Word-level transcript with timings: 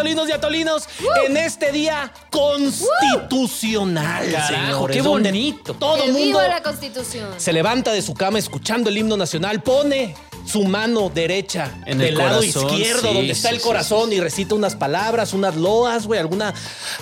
atolinos 0.00 0.28
y 0.28 0.32
atolinos, 0.32 0.88
en 1.26 1.36
este 1.36 1.72
día 1.72 2.10
constitucional, 2.30 4.30
Carajo, 4.32 4.86
qué 4.86 5.02
bonito. 5.02 5.74
Todo 5.74 5.96
el 6.04 6.12
mundo 6.12 6.26
viva 6.38 6.48
la 6.48 6.62
Constitución. 6.62 7.28
se 7.36 7.52
levanta 7.52 7.92
de 7.92 8.00
su 8.02 8.14
cama 8.14 8.38
escuchando 8.38 8.88
el 8.88 8.96
himno 8.96 9.16
nacional, 9.16 9.62
pone 9.62 10.14
su 10.46 10.64
mano 10.64 11.10
derecha 11.10 11.70
En 11.84 11.98
del 11.98 12.08
el 12.08 12.18
lado 12.18 12.40
corazón, 12.40 12.66
izquierdo, 12.70 13.08
sí, 13.08 13.14
donde 13.14 13.32
está 13.32 13.48
sí, 13.50 13.54
el 13.56 13.60
sí, 13.60 13.66
corazón, 13.66 14.12
y 14.12 14.20
recita 14.20 14.54
unas 14.54 14.74
palabras, 14.74 15.34
unas 15.34 15.54
loas, 15.56 16.06
güey, 16.06 16.18
alguna, 16.18 16.54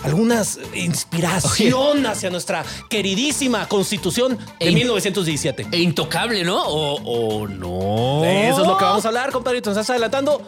algunas 0.02 0.58
inspiración 0.74 2.04
hacia 2.06 2.30
nuestra 2.30 2.64
queridísima 2.90 3.68
constitución 3.68 4.36
de 4.58 4.68
E- 4.68 4.72
1917. 4.72 5.68
E 5.70 5.78
intocable, 5.78 6.42
¿no? 6.42 6.60
O, 6.66 6.96
o 7.42 7.46
no. 7.46 8.24
Eso 8.24 8.62
es 8.62 8.66
lo 8.66 8.76
que 8.76 8.84
vamos 8.84 9.04
a 9.04 9.08
hablar, 9.08 9.30
compadrito. 9.30 9.70
Nos 9.70 9.78
estás 9.78 9.90
adelantando. 9.90 10.42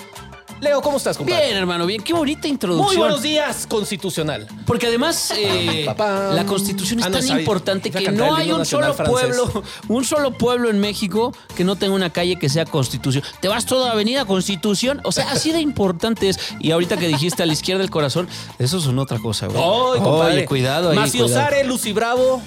Leo, 0.61 0.83
¿cómo 0.83 0.99
estás, 0.99 1.17
compadre? 1.17 1.47
Bien, 1.47 1.57
hermano, 1.57 1.87
bien. 1.87 2.03
Qué 2.03 2.13
bonita 2.13 2.47
introducción. 2.47 2.87
Muy 2.89 2.97
buenos 2.99 3.23
días, 3.23 3.67
constitucional. 3.67 4.47
Porque 4.67 4.89
además 4.89 5.33
eh, 5.35 5.85
Papá. 5.87 6.33
la 6.35 6.45
constitución 6.45 7.01
es 7.01 7.07
Ah, 7.07 7.09
no, 7.09 7.19
tan 7.19 7.27
sabe- 7.27 7.41
importante 7.41 7.91
que 7.91 8.11
no 8.13 8.35
hay 8.37 8.53
un 8.53 8.67
solo 8.67 8.93
francés. 8.93 9.11
pueblo, 9.11 9.63
un 9.89 10.05
solo 10.05 10.33
pueblo 10.37 10.69
en 10.69 10.79
México 10.79 11.33
que 11.57 11.65
no 11.65 11.77
tenga 11.77 11.95
una 11.95 12.11
calle 12.11 12.37
que 12.39 12.51
sea 12.51 12.67
constitución. 12.67 13.25
Te 13.41 13.49
vas 13.49 13.65
toda 13.65 13.93
avenida 13.93 14.27
Constitución, 14.27 15.01
o 15.05 15.13
sea, 15.13 15.31
así 15.33 15.51
de 15.51 15.61
importante 15.61 16.29
es. 16.29 16.39
Y 16.61 16.73
ahorita 16.73 16.99
que 16.99 17.09
dijiste 17.09 17.43
a 17.43 17.47
la 17.47 17.55
izquierda 17.55 17.81
del 17.81 17.91
corazón, 17.91 18.29
eso 18.59 18.77
es 18.79 18.87
una 18.87 19.03
otra 19.03 19.19
cosa, 19.19 19.47
güey. 19.47 19.59
Compadre. 20.01 20.35
Oye, 20.35 20.45
cuidado 20.45 20.91
ahí. 20.91 20.97
Macio 20.97 21.25
cuidado. 21.25 21.43
Sare, 21.43 21.65
Lucy 21.65 21.93
Bravo. 21.95 22.43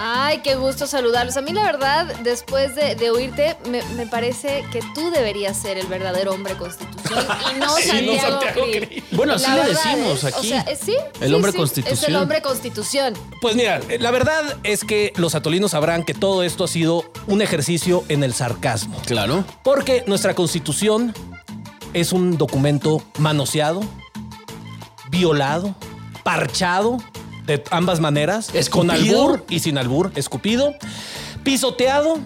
Ay, 0.00 0.42
qué 0.44 0.54
gusto 0.54 0.86
saludarlos. 0.86 1.36
A 1.36 1.42
mí 1.42 1.52
la 1.52 1.64
verdad, 1.64 2.06
después 2.22 2.76
de, 2.76 2.94
de 2.94 3.10
oírte, 3.10 3.56
me, 3.68 3.82
me 3.96 4.06
parece 4.06 4.64
que 4.70 4.80
tú 4.94 5.10
deberías 5.10 5.56
ser 5.56 5.76
el 5.76 5.88
verdadero 5.88 6.32
hombre 6.32 6.54
constitución 6.56 7.26
y 7.56 7.58
no 7.58 7.74
Sí, 7.76 8.06
no 8.06 8.20
Santiago. 8.20 8.62
Krill. 8.62 9.04
Bueno, 9.10 9.34
así 9.34 9.50
le 9.50 9.64
decimos 9.64 10.22
es- 10.22 10.24
aquí. 10.36 10.46
O 10.46 10.50
sea, 10.50 10.60
eh, 10.62 10.78
sí. 10.80 10.94
El 11.20 11.28
sí, 11.30 11.34
hombre 11.34 11.50
sí, 11.50 11.58
constitución. 11.58 11.98
Es 11.98 12.08
el 12.08 12.14
hombre 12.16 12.42
constitución. 12.42 13.14
Pues 13.40 13.56
mira, 13.56 13.80
la 13.98 14.10
verdad 14.12 14.56
es 14.62 14.84
que 14.84 15.12
los 15.16 15.34
atolinos 15.34 15.72
sabrán 15.72 16.04
que 16.04 16.14
todo 16.14 16.44
esto 16.44 16.62
ha 16.64 16.68
sido 16.68 17.04
un 17.26 17.42
ejercicio 17.42 18.04
en 18.08 18.22
el 18.22 18.34
sarcasmo. 18.34 19.02
Claro. 19.04 19.44
Porque 19.64 20.04
nuestra 20.06 20.34
constitución 20.34 21.12
es 21.92 22.12
un 22.12 22.38
documento 22.38 23.02
manoseado, 23.18 23.80
violado, 25.10 25.74
parchado 26.22 26.98
de 27.48 27.64
ambas 27.70 27.98
maneras, 27.98 28.50
es 28.54 28.68
con 28.68 28.90
Escupido. 28.90 29.22
albur 29.22 29.44
y 29.48 29.60
sin 29.60 29.78
albur, 29.78 30.12
escupido, 30.14 30.74
pisoteado, 31.42 32.18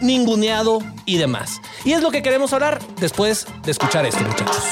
ninguneado 0.00 0.82
y 1.04 1.18
demás. 1.18 1.60
Y 1.84 1.92
es 1.92 2.02
lo 2.02 2.10
que 2.10 2.22
queremos 2.22 2.54
hablar 2.54 2.80
después 2.98 3.46
de 3.62 3.72
escuchar 3.72 4.06
esto, 4.06 4.24
muchachos. 4.24 4.64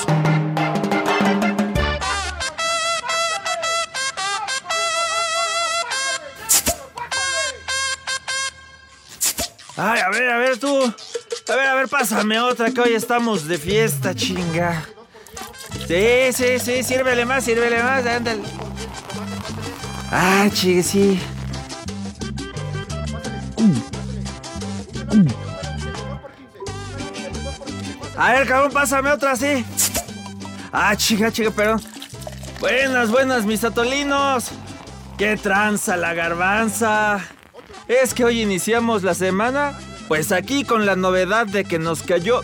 Ay, 9.76 10.00
a 10.00 10.08
ver, 10.08 10.30
a 10.30 10.38
ver 10.38 10.58
tú. 10.58 10.94
A 11.50 11.54
ver, 11.54 11.66
a 11.66 11.74
ver, 11.74 11.88
pásame 11.88 12.40
otra 12.40 12.70
que 12.70 12.80
hoy 12.80 12.94
estamos 12.94 13.46
de 13.46 13.58
fiesta, 13.58 14.14
chinga. 14.14 14.88
Sí, 15.86 16.32
sí, 16.32 16.58
sí, 16.58 16.82
sírvele 16.82 17.26
más, 17.26 17.44
sírvele 17.44 17.82
más, 17.82 18.06
ándale. 18.06 18.42
Ah, 20.10 20.48
chingue, 20.52 20.82
sí. 20.82 21.20
A 28.16 28.32
ver, 28.32 28.48
cabrón, 28.48 28.72
pásame 28.72 29.10
otra, 29.10 29.36
sí. 29.36 29.64
Ah, 30.72 30.96
chica, 30.96 31.30
chica, 31.30 31.50
perdón. 31.50 31.80
Buenas, 32.60 33.10
buenas, 33.10 33.44
mis 33.44 33.62
atolinos. 33.62 34.50
¡Qué 35.16 35.36
tranza 35.36 35.96
la 35.96 36.14
garbanza! 36.14 37.20
Es 37.86 38.14
que 38.14 38.24
hoy 38.24 38.42
iniciamos 38.42 39.02
la 39.02 39.14
semana, 39.14 39.78
pues 40.08 40.32
aquí 40.32 40.64
con 40.64 40.86
la 40.86 40.96
novedad 40.96 41.46
de 41.46 41.64
que 41.64 41.78
nos 41.78 42.02
cayó 42.02 42.40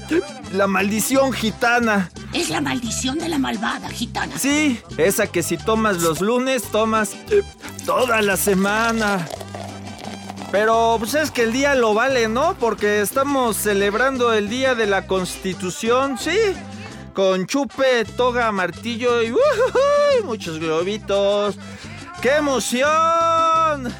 la 0.52 0.66
maldición 0.66 1.32
gitana. 1.32 2.10
Es 2.34 2.50
la 2.50 2.60
maldición 2.60 3.18
de 3.18 3.28
la 3.28 3.38
malvada 3.38 3.88
gitana. 3.88 4.36
Sí, 4.38 4.80
esa 4.98 5.28
que 5.28 5.42
si 5.42 5.56
tomas 5.56 6.02
los 6.02 6.20
lunes, 6.20 6.64
tomas 6.64 7.14
eh, 7.30 7.42
toda 7.86 8.20
la 8.22 8.36
semana. 8.36 9.26
Pero 10.50 10.96
pues 10.98 11.14
es 11.14 11.30
que 11.30 11.42
el 11.42 11.52
día 11.52 11.74
lo 11.74 11.94
vale, 11.94 12.28
¿no? 12.28 12.54
Porque 12.54 13.00
estamos 13.00 13.56
celebrando 13.56 14.32
el 14.32 14.48
Día 14.48 14.74
de 14.74 14.86
la 14.86 15.06
Constitución, 15.06 16.18
sí. 16.18 16.36
Con 17.12 17.46
chupe, 17.46 18.04
toga, 18.16 18.50
martillo 18.50 19.22
y 19.22 19.30
¡ujujuy! 19.32 20.24
muchos 20.24 20.58
globitos. 20.58 21.56
¡Qué 22.20 22.36
emoción! 22.36 23.92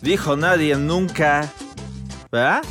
Dijo 0.00 0.36
nadie 0.36 0.76
nunca. 0.76 1.48
¿Verdad? 2.30 2.62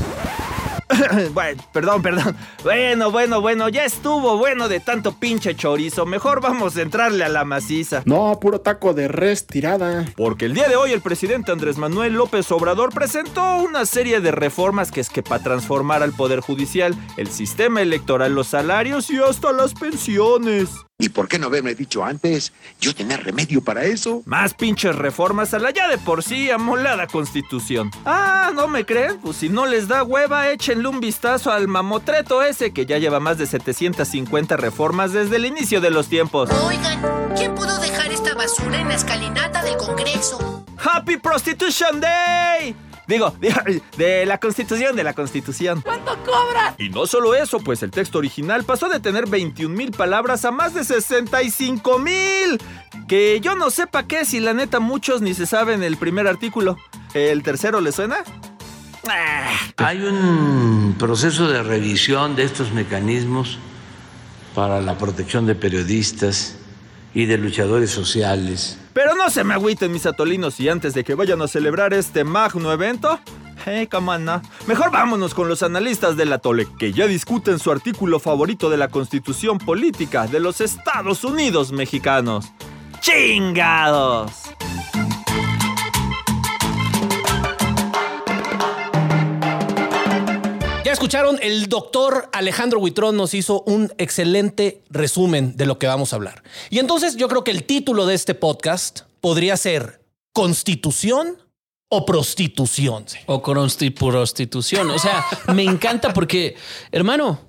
bueno, 1.34 1.64
perdón, 1.72 2.02
perdón. 2.02 2.36
Bueno, 2.64 3.12
bueno, 3.12 3.42
bueno, 3.42 3.70
ya 3.70 3.86
estuvo 3.86 4.38
bueno 4.38 4.68
de 4.68 4.80
tanto 4.80 5.14
pinche 5.14 5.56
chorizo. 5.56 6.06
Mejor 6.06 6.42
vamos 6.42 6.78
a 6.78 6.82
entrarle 6.82 7.24
a 7.24 7.30
la 7.30 7.46
maciza. 7.46 8.04
No, 8.06 8.40
puro 8.40 8.62
taco 8.62 8.94
de 8.94 9.08
res 9.08 9.48
tirada. 9.48 10.06
Porque 10.16 10.46
el 10.46 10.54
día 10.54 10.68
de 10.68 10.76
hoy 10.76 10.92
el 10.92 11.02
presidente 11.02 11.52
Andrés 11.52 11.78
Manuel 11.78 12.14
López 12.14 12.52
Obrador 12.52 12.94
presentó 12.94 13.58
una 13.58 13.86
serie 13.86 14.22
de 14.22 14.32
reformas 14.32 14.92
que 14.92 15.02
es 15.02 15.10
que 15.10 15.24
para 15.24 15.44
transformar 15.44 16.04
al 16.04 16.14
Poder 16.14 16.40
Judicial, 16.40 16.96
el 17.18 17.30
sistema 17.30 17.82
electoral, 17.82 18.34
los 18.34 18.48
salarios 18.48 19.10
y 19.10 19.18
hasta 19.18 19.52
las 19.52 19.74
pensiones. 19.74 20.70
¿Y 21.02 21.10
por 21.10 21.28
qué 21.28 21.40
no 21.40 21.48
haberme 21.48 21.74
dicho 21.74 22.06
antes? 22.06 22.54
Yo 22.80 22.94
tenía 22.94 23.18
remedio 23.18 23.64
para 23.64 23.86
eso. 23.86 24.22
Más 24.26 24.54
pinches 24.54 24.96
reformas 24.96 25.52
a 25.56 25.58
la 25.58 25.72
ya 25.72 25.88
de 25.88 25.98
por 25.98 26.22
sí 26.22 26.52
amolada 26.52 27.08
constitución. 27.08 27.90
Ah, 28.06 28.52
¿no 28.54 28.68
me 28.68 28.86
creen? 28.86 29.18
Pues 29.20 29.38
si 29.38 29.50
no 29.50 29.66
les 29.66 29.88
da 29.88 30.04
hueva, 30.04 30.52
échenle 30.52 30.88
un 30.88 31.00
vistazo 31.00 31.52
al 31.52 31.68
mamotreto 31.68 32.44
ese 32.44 32.72
que 32.72 32.86
ya 32.86 33.00
lleva 33.00 33.20
más 33.20 33.40
de 33.40 33.48
750 33.48 34.58
reformas 34.58 35.12
desde 35.12 35.38
el 35.38 35.48
inicio 35.48 35.82
de 35.82 35.90
los 35.90 36.08
tiempos. 36.08 36.52
Oigan, 36.52 37.02
¿quién 37.36 37.56
pudo 37.56 37.80
dejar 37.80 38.12
esta 38.12 38.36
basura 38.36 38.80
en 38.80 38.90
la 38.90 38.94
escalinata 38.94 39.64
del 39.64 39.78
Congreso? 39.78 40.64
¡Happy 40.78 41.18
Prostitution 41.18 42.00
Day! 42.00 42.76
Digo, 43.40 43.62
de 43.98 44.26
la 44.26 44.38
constitución, 44.38 44.96
de 44.96 45.04
la 45.04 45.14
constitución. 45.14 45.82
¿Cuánto 45.82 46.18
cobras? 46.24 46.76
Y 46.78 46.90
no 46.90 47.06
solo 47.06 47.36
eso, 47.36 47.60
pues 47.60 47.84
el 47.84 47.92
texto 47.92 48.20
original 48.20 48.64
pasó 48.64 48.88
de 48.88 49.00
tener 49.00 49.28
21 49.28 49.76
mil 49.76 49.92
palabras 49.92 50.46
a 50.46 50.52
más 50.52 50.74
de 50.74 50.84
65 50.86 52.00
mil. 52.00 52.62
Que 53.08 53.40
yo 53.42 53.56
no 53.56 53.70
sepa 53.70 54.04
qué, 54.04 54.24
si 54.24 54.40
la 54.40 54.54
neta 54.54 54.80
muchos 54.80 55.22
ni 55.22 55.34
se 55.34 55.46
saben 55.46 55.84
el 55.84 55.98
primer 55.98 56.28
artículo. 56.28 56.78
¿El 57.14 57.44
tercero 57.44 57.82
le 57.82 57.92
suena? 57.92 58.18
Ah, 59.08 59.50
Hay 59.78 60.02
un 60.04 60.96
proceso 60.98 61.50
de 61.50 61.64
revisión 61.64 62.36
de 62.36 62.44
estos 62.44 62.72
mecanismos 62.72 63.58
para 64.56 64.80
la 64.80 64.98
protección 64.98 65.46
de 65.46 65.56
periodistas 65.56 66.56
y 67.14 67.26
de 67.26 67.38
luchadores 67.38 67.92
sociales. 67.92 68.78
Pero 68.94 69.16
no 69.16 69.30
se 69.30 69.44
me 69.44 69.54
agüiten 69.54 69.92
mis 69.92 70.06
atolinos 70.06 70.60
y 70.60 70.70
antes 70.70 70.94
de 70.94 71.04
que 71.04 71.16
vayan 71.16 71.42
a 71.42 71.48
celebrar 71.48 71.94
este 71.94 72.24
magno 72.24 72.72
evento, 72.72 73.20
hey, 73.66 73.88
no. 74.20 74.42
Mejor 74.68 74.92
vámonos 74.92 75.34
con 75.34 75.48
los 75.48 75.64
analistas 75.64 76.18
del 76.18 76.34
atole, 76.34 76.68
que 76.78 76.94
ya 76.94 77.08
discuten 77.08 77.60
su 77.60 77.72
artículo 77.72 78.20
favorito 78.20 78.70
de 78.70 78.78
la 78.78 78.90
constitución 78.90 79.58
política 79.58 80.28
de 80.28 80.40
los 80.40 80.62
Estados 80.62 81.24
Unidos 81.24 81.72
mexicanos. 81.72 82.52
¡Chingados! 83.00 84.51
Escucharon, 90.92 91.40
el 91.42 91.68
doctor 91.68 92.30
Alejandro 92.34 92.80
Huitrón 92.80 93.16
nos 93.16 93.34
hizo 93.34 93.64
un 93.66 93.94
excelente 93.98 94.84
resumen 94.90 95.56
de 95.56 95.66
lo 95.66 95.80
que 95.80 95.88
vamos 95.88 96.12
a 96.12 96.18
hablar. 96.18 96.44
Y 96.70 96.80
entonces 96.80 97.16
yo 97.16 97.30
creo 97.30 97.46
que 97.46 97.52
el 97.52 97.64
título 97.64 98.06
de 98.06 98.14
este 98.14 98.36
podcast 98.36 99.02
podría 99.22 99.56
ser 99.56 100.02
Constitución 100.34 101.38
o 101.88 102.06
Prostitución. 102.06 103.06
O 103.26 103.42
prostitución. 103.42 104.92
O 104.92 105.00
sea, 105.00 105.26
me 105.54 105.64
encanta 105.64 106.14
porque, 106.14 106.56
hermano, 106.92 107.40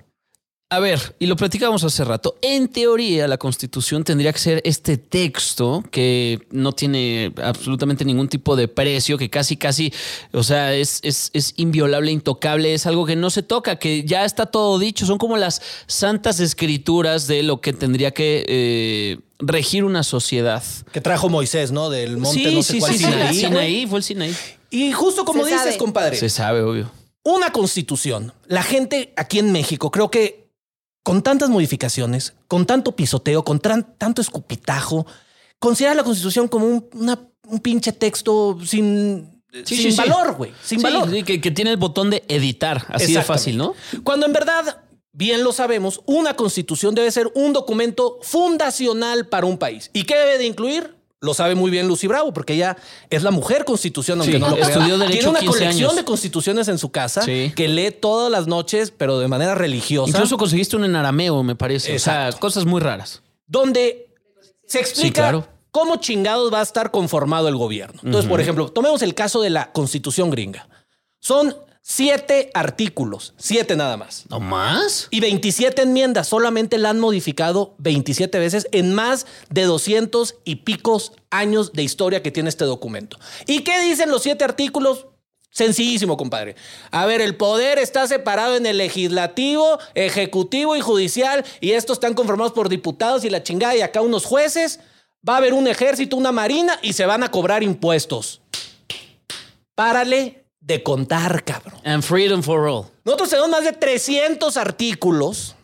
a 0.75 0.79
ver, 0.79 1.15
y 1.19 1.25
lo 1.25 1.35
platicábamos 1.35 1.83
hace 1.83 2.03
rato, 2.03 2.37
en 2.41 2.67
teoría 2.67 3.27
la 3.27 3.37
constitución 3.37 4.03
tendría 4.03 4.33
que 4.33 4.39
ser 4.39 4.61
este 4.65 4.97
texto 4.97 5.83
que 5.91 6.47
no 6.51 6.71
tiene 6.73 7.33
absolutamente 7.41 8.05
ningún 8.05 8.27
tipo 8.27 8.55
de 8.55 8.67
precio, 8.67 9.17
que 9.17 9.29
casi, 9.29 9.57
casi, 9.57 9.93
o 10.31 10.43
sea, 10.43 10.73
es, 10.73 10.99
es, 11.03 11.29
es 11.33 11.53
inviolable, 11.57 12.11
intocable, 12.11 12.73
es 12.73 12.85
algo 12.85 13.05
que 13.05 13.15
no 13.15 13.29
se 13.29 13.43
toca, 13.43 13.77
que 13.77 14.03
ya 14.03 14.25
está 14.25 14.45
todo 14.47 14.79
dicho, 14.79 15.05
son 15.05 15.17
como 15.17 15.37
las 15.37 15.61
santas 15.87 16.39
escrituras 16.39 17.27
de 17.27 17.43
lo 17.43 17.61
que 17.61 17.73
tendría 17.73 18.11
que 18.11 18.45
eh, 18.47 19.19
regir 19.39 19.83
una 19.83 20.03
sociedad. 20.03 20.63
Que 20.91 21.01
trajo 21.01 21.29
Moisés, 21.29 21.71
¿no? 21.71 21.89
Del 21.89 22.17
monte 22.17 22.49
sí, 22.49 22.55
no 22.55 22.63
sé 22.63 22.73
sí, 22.73 22.79
cuál 22.79 22.93
sí, 22.93 22.97
sí, 22.99 23.39
Sinaí, 23.41 23.85
fue 23.87 23.99
el 23.99 24.03
Sinaí. 24.03 24.35
Y 24.69 24.91
justo 24.91 25.23
como 25.25 25.43
Se 25.43 25.51
dices, 25.51 25.63
sabe. 25.65 25.77
compadre, 25.77 26.15
Se 26.17 26.29
sabe, 26.29 26.61
obvio. 26.61 26.89
una 27.23 27.51
constitución. 27.51 28.33
La 28.47 28.63
gente 28.63 29.13
aquí 29.15 29.39
en 29.39 29.51
México 29.51 29.91
creo 29.91 30.09
que 30.09 30.42
con 31.03 31.21
tantas 31.21 31.49
modificaciones, 31.49 32.33
con 32.47 32.65
tanto 32.65 32.95
pisoteo, 32.95 33.43
con 33.43 33.59
tanto 33.59 34.21
escupitajo, 34.21 35.05
considera 35.59 35.93
la 35.95 36.03
Constitución 36.03 36.47
como 36.47 36.65
un, 36.65 36.87
una- 36.93 37.19
un 37.47 37.59
pinche 37.59 37.91
texto 37.91 38.57
sin, 38.65 39.29
Sí, 39.65 39.75
sin 39.77 39.91
sí, 39.91 39.97
valor, 39.97 40.35
güey. 40.35 40.51
Sin 40.63 40.79
Sí, 40.79 40.83
valor. 40.83 41.11
sí, 41.11 41.23
que, 41.23 41.39
que 41.39 41.51
tiene 41.51 41.69
el 41.71 41.77
botón 41.77 42.09
de 42.09 42.23
editar, 42.27 42.85
así 42.89 43.13
de 43.13 43.21
fácil, 43.21 43.57
¿no? 43.57 43.75
Cuando 44.03 44.25
en 44.25 44.33
verdad, 44.33 44.81
bien 45.11 45.43
lo 45.43 45.51
sabemos, 45.51 46.01
una 46.07 46.35
constitución 46.35 46.95
debe 46.95 47.11
ser 47.11 47.29
un 47.35 47.53
documento 47.53 48.17
fundacional 48.23 49.27
para 49.27 49.45
un 49.45 49.57
país. 49.59 49.91
¿Y 49.93 50.03
qué 50.05 50.15
debe 50.15 50.37
de 50.39 50.45
incluir? 50.45 50.95
Lo 51.23 51.33
sabe 51.33 51.55
muy 51.55 51.71
bien 51.71 51.87
Lucy 51.87 52.05
Bravo, 52.07 52.33
porque 52.33 52.53
ella 52.53 52.75
es 53.09 53.23
la 53.23 53.31
mujer 53.31 53.63
constitución, 53.63 54.19
aunque 54.19 54.33
Sí, 54.35 54.39
no 54.39 54.49
lo 54.49 54.55
crea. 54.55 54.67
estudió 54.67 54.97
Derecho 54.97 55.13
Tiene 55.13 55.29
una 55.29 55.39
15 55.39 55.57
colección 55.59 55.85
años. 55.89 55.95
de 55.95 56.03
constituciones 56.03 56.67
en 56.67 56.77
su 56.77 56.91
casa 56.91 57.21
Sí. 57.21 57.53
que 57.55 57.67
lee 57.69 57.91
todas 57.91 58.29
las 58.29 58.45
noches, 58.47 58.91
pero 58.91 59.19
de 59.19 59.29
manera 59.29 59.55
religiosa. 59.55 60.09
Incluso 60.09 60.37
conseguiste 60.37 60.75
un 60.75 60.83
en 60.83 60.95
arameo, 60.97 61.41
me 61.41 61.55
parece. 61.55 61.95
O 61.95 61.99
sea, 61.99 62.29
cosas 62.33 62.65
muy 62.65 62.81
raras. 62.81 63.21
donde 63.47 64.07
se 64.67 64.79
explica 64.79 65.05
Sí, 65.07 65.11
claro. 65.13 65.47
cómo 65.71 65.95
chingados 65.97 66.51
va 66.53 66.59
a 66.59 66.63
estar 66.63 66.91
conformado 66.91 67.47
el 67.47 67.55
gobierno. 67.55 68.01
Entonces, 68.03 68.29
por 68.29 68.41
ejemplo, 68.41 68.69
tomemos 68.69 69.01
el 69.01 69.13
caso 69.13 69.41
de 69.41 69.49
la 69.49 69.71
constitución 69.71 70.29
gringa. 70.29 70.67
Son 71.19 71.55
siete 71.85 72.49
artículos, 72.53 73.33
siete 73.37 73.75
nada 73.75 73.97
más. 73.97 74.23
¿No 74.29 74.39
más? 74.39 75.09
Y 75.11 75.19
27 75.19 75.81
enmiendas, 75.81 76.29
solamente 76.29 76.77
la 76.77 76.89
han 76.89 76.99
modificado 76.99 77.75
27 77.77 78.39
veces 78.39 78.67
en 78.71 78.95
más 78.95 79.27
de 79.49 79.63
200 79.63 80.35
y 80.45 80.55
picos 80.57 81.11
años 81.29 81.73
de 81.73 81.83
historia 81.83 82.23
que 82.23 82.31
tiene 82.31 82.49
este 82.49 82.63
documento. 82.63 83.19
¿Y 83.45 83.59
qué 83.59 83.81
dicen 83.81 84.09
los 84.09 84.23
siete 84.23 84.45
artículos? 84.45 85.07
Sencillísimo, 85.51 86.17
compadre. 86.17 86.55
A 86.89 87.05
ver, 87.05 87.21
el 87.21 87.35
poder 87.35 87.77
está 87.77 88.07
separado 88.07 88.55
en 88.55 88.65
el 88.65 88.77
legislativo, 88.77 89.77
ejecutivo 89.93 90.75
y 90.75 90.81
judicial, 90.81 91.45
y 91.59 91.71
estos 91.73 91.97
están 91.97 92.15
conformados 92.15 92.53
por 92.53 92.69
diputados 92.69 93.23
y 93.23 93.29
la 93.29 93.43
chingada, 93.43 93.75
y 93.75 93.81
acá 93.81 94.01
unos 94.01 94.25
jueces. 94.25 94.79
Va 95.27 95.35
a 95.35 95.37
haber 95.37 95.53
un 95.53 95.67
ejército, 95.67 96.15
una 96.15 96.31
marina, 96.31 96.79
y 96.81 96.93
se 96.93 97.05
van 97.05 97.23
a 97.23 97.29
cobrar 97.29 97.61
impuestos. 97.61 98.41
Párale 99.75 100.42
de 100.65 100.81
contar, 100.81 101.43
cabrón. 101.43 101.79
And 101.83 102.01
freedom 102.03 102.41
for 102.41 102.67
all. 102.67 102.85
Nosotros 103.03 103.29
tenemos 103.29 103.49
más 103.49 103.63
de 103.65 103.73
300 103.73 104.55
artículos 104.57 105.55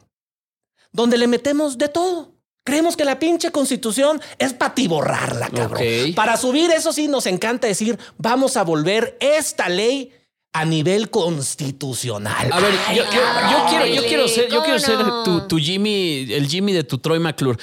donde 0.92 1.18
le 1.18 1.28
metemos 1.28 1.78
de 1.78 1.88
todo. 1.88 2.34
Creemos 2.66 2.98
que 2.98 3.06
la 3.06 3.18
pinche 3.18 3.52
constitución 3.52 4.22
es 4.38 4.54
para 4.54 4.76
tiborrarla, 4.76 5.50
cabrón. 5.50 5.82
Ok. 5.82 6.16
Para 6.16 6.36
subir, 6.38 6.70
eso 6.72 6.92
sí, 6.92 7.08
nos 7.08 7.26
encanta 7.26 7.68
decir, 7.68 7.98
vamos 8.18 8.58
a 8.58 8.64
volver 8.64 9.18
esta 9.22 9.70
ley 9.70 10.12
a 10.52 10.66
nivel 10.66 11.10
constitucional. 11.10 12.50
A 12.52 12.60
ver, 12.60 12.72
yo, 12.96 13.04
yo- 13.06 13.12
yo 13.52 13.66
quiero, 13.70 13.86
yo 13.86 14.02
quiero 14.04 14.28
ser, 14.28 14.46
yo 14.50 14.50
¿cómo 14.62 14.64
quiero 14.64 14.80
ser 14.80 15.48
tu 15.48 15.58
Jimmy, 15.58 16.28
el 16.34 16.48
Jimmy 16.48 16.74
de 16.74 16.84
tu 16.84 16.98
Troy 16.98 17.20
McClure. 17.20 17.58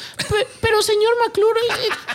Pe- 0.60 0.66
Pero, 0.68 0.82
señor 0.82 1.12
McClure, 1.24 1.60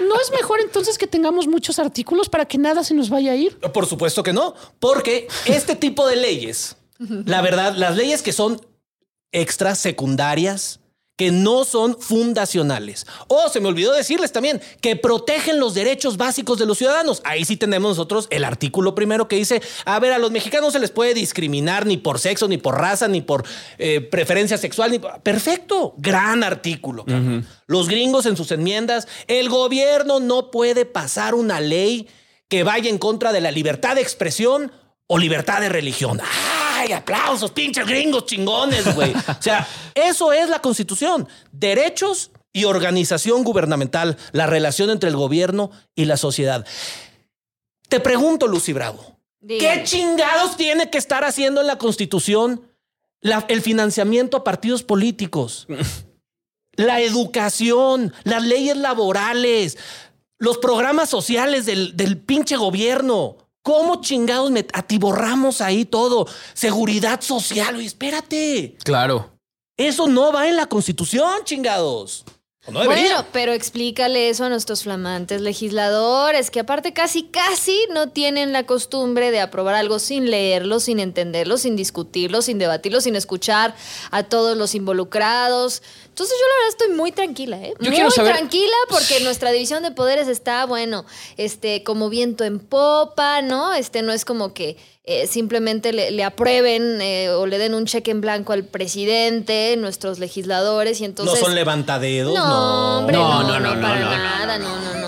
¿no 0.01 0.19
es 0.19 0.31
mejor 0.31 0.59
entonces 0.59 0.97
que 0.97 1.07
tengamos 1.07 1.47
muchos 1.47 1.79
artículos 1.79 2.29
para 2.29 2.45
que 2.45 2.57
nada 2.57 2.83
se 2.83 2.93
nos 2.93 3.09
vaya 3.09 3.31
a 3.31 3.35
ir? 3.35 3.57
Por 3.59 3.85
supuesto 3.85 4.23
que 4.23 4.33
no, 4.33 4.53
porque 4.79 5.27
este 5.45 5.75
tipo 5.75 6.05
de 6.07 6.15
leyes, 6.17 6.75
la 6.99 7.41
verdad, 7.41 7.73
las 7.75 7.95
leyes 7.95 8.21
que 8.21 8.33
son 8.33 8.59
extras 9.31 9.79
secundarias, 9.79 10.80
que 11.15 11.31
no 11.31 11.65
son 11.65 11.99
fundacionales. 11.99 13.05
O 13.27 13.49
se 13.49 13.59
me 13.59 13.67
olvidó 13.67 13.93
decirles 13.93 14.31
también 14.31 14.61
que 14.81 14.95
protegen 14.95 15.59
los 15.59 15.73
derechos 15.73 16.17
básicos 16.17 16.57
de 16.57 16.65
los 16.65 16.77
ciudadanos. 16.77 17.21
Ahí 17.25 17.45
sí 17.45 17.57
tenemos 17.57 17.91
nosotros 17.91 18.27
el 18.31 18.43
artículo 18.43 18.95
primero 18.95 19.27
que 19.27 19.35
dice, 19.35 19.61
a 19.85 19.99
ver, 19.99 20.13
a 20.13 20.19
los 20.19 20.31
mexicanos 20.31 20.67
no 20.67 20.71
se 20.71 20.79
les 20.79 20.91
puede 20.91 21.13
discriminar 21.13 21.85
ni 21.85 21.97
por 21.97 22.19
sexo, 22.19 22.47
ni 22.47 22.57
por 22.57 22.79
raza, 22.79 23.07
ni 23.07 23.21
por 23.21 23.45
eh, 23.77 24.01
preferencia 24.01 24.57
sexual. 24.57 24.91
Ni... 24.91 24.99
Perfecto, 24.99 25.93
gran 25.97 26.43
artículo. 26.43 27.05
Los 27.67 27.87
gringos 27.87 28.25
en 28.25 28.35
sus 28.35 28.51
enmiendas, 28.51 29.07
el 29.27 29.49
gobierno 29.49 30.19
no 30.19 30.49
puede 30.49 30.85
pasar 30.85 31.35
una 31.35 31.61
ley 31.61 32.07
que 32.47 32.63
vaya 32.63 32.89
en 32.89 32.97
contra 32.97 33.31
de 33.31 33.41
la 33.41 33.51
libertad 33.51 33.95
de 33.95 34.01
expresión 34.01 34.71
o 35.07 35.17
libertad 35.17 35.61
de 35.61 35.69
religión. 35.69 36.19
¡Ay, 36.81 36.93
aplausos, 36.93 37.51
pinches 37.51 37.85
gringos 37.85 38.25
chingones, 38.25 38.93
güey! 38.95 39.13
O 39.13 39.41
sea, 39.41 39.67
eso 39.93 40.31
es 40.33 40.49
la 40.49 40.59
constitución. 40.59 41.27
Derechos 41.51 42.31
y 42.53 42.63
organización 42.65 43.43
gubernamental, 43.43 44.17
la 44.31 44.47
relación 44.47 44.89
entre 44.89 45.09
el 45.09 45.15
gobierno 45.15 45.71
y 45.95 46.05
la 46.05 46.17
sociedad. 46.17 46.65
Te 47.87 47.99
pregunto, 47.99 48.47
Lucy 48.47 48.73
Bravo, 48.73 49.17
¿qué 49.59 49.81
chingados 49.83 50.57
tiene 50.57 50.89
que 50.89 50.97
estar 50.97 51.23
haciendo 51.23 51.61
en 51.61 51.67
la 51.67 51.77
constitución 51.77 52.61
la- 53.21 53.45
el 53.49 53.61
financiamiento 53.61 54.37
a 54.37 54.43
partidos 54.43 54.83
políticos? 54.83 55.67
la 56.77 57.01
educación, 57.01 58.13
las 58.23 58.43
leyes 58.43 58.77
laborales, 58.77 59.77
los 60.39 60.57
programas 60.57 61.09
sociales 61.09 61.65
del, 61.65 61.95
del 61.97 62.17
pinche 62.17 62.55
gobierno. 62.55 63.37
¿Cómo 63.63 64.01
chingados 64.01 64.49
me 64.49 64.65
atiborramos 64.73 65.61
ahí 65.61 65.85
todo? 65.85 66.27
Seguridad 66.53 67.21
social. 67.21 67.75
Oye, 67.75 67.85
espérate. 67.85 68.75
Claro. 68.83 69.37
Eso 69.77 70.07
no 70.07 70.31
va 70.31 70.47
en 70.47 70.55
la 70.55 70.65
constitución, 70.65 71.43
chingados. 71.43 72.25
O 72.67 72.71
no 72.71 72.81
debería. 72.81 73.15
Bueno, 73.15 73.25
pero 73.31 73.53
explícale 73.53 74.29
eso 74.29 74.45
a 74.45 74.49
nuestros 74.49 74.83
flamantes 74.83 75.41
legisladores, 75.41 76.51
que 76.51 76.59
aparte 76.59 76.93
casi, 76.93 77.23
casi 77.23 77.75
no 77.91 78.09
tienen 78.09 78.51
la 78.53 78.67
costumbre 78.67 79.31
de 79.31 79.41
aprobar 79.41 79.73
algo 79.73 79.97
sin 79.97 80.29
leerlo, 80.29 80.79
sin 80.79 80.99
entenderlo, 80.99 81.57
sin 81.57 81.75
discutirlo, 81.75 82.43
sin 82.43 82.59
debatirlo, 82.59 83.01
sin 83.01 83.15
escuchar 83.15 83.75
a 84.11 84.23
todos 84.23 84.57
los 84.57 84.75
involucrados. 84.75 85.81
Entonces 86.21 86.37
yo 86.39 86.47
la 86.47 86.55
verdad 86.55 86.69
estoy 86.69 86.95
muy 86.97 87.11
tranquila, 87.11 87.57
¿eh? 87.57 87.73
Yo 87.79 87.89
muy 87.91 88.11
saber- 88.11 88.35
tranquila 88.35 88.75
porque 88.89 89.21
nuestra 89.21 89.51
división 89.51 89.81
de 89.81 89.89
poderes 89.89 90.27
está, 90.27 90.65
bueno, 90.67 91.03
este, 91.35 91.81
como 91.83 92.09
viento 92.09 92.43
en 92.43 92.59
popa, 92.59 93.41
¿no? 93.41 93.73
Este 93.73 94.03
no 94.03 94.11
es 94.13 94.23
como 94.23 94.53
que 94.53 94.77
eh, 95.03 95.25
simplemente 95.25 95.93
le, 95.93 96.11
le 96.11 96.23
aprueben 96.23 97.01
eh, 97.01 97.29
o 97.29 97.47
le 97.47 97.57
den 97.57 97.73
un 97.73 97.85
cheque 97.87 98.11
en 98.11 98.21
blanco 98.21 98.53
al 98.53 98.65
presidente, 98.65 99.75
nuestros 99.77 100.19
legisladores, 100.19 101.01
y 101.01 101.05
entonces... 101.05 101.39
no 101.39 101.45
son 101.47 101.55
levantadedos. 101.55 102.35
No, 102.35 102.47
No, 102.47 102.97
hombre, 102.99 103.15
No, 103.17 103.41
no, 103.41 103.59
no, 103.59 103.59
no, 103.59 103.75
no, 103.75 103.81
para 103.81 103.99
no, 103.99 104.11
no, 104.11 104.17
nada, 104.17 104.57
no, 104.59 104.79
no, 104.79 104.93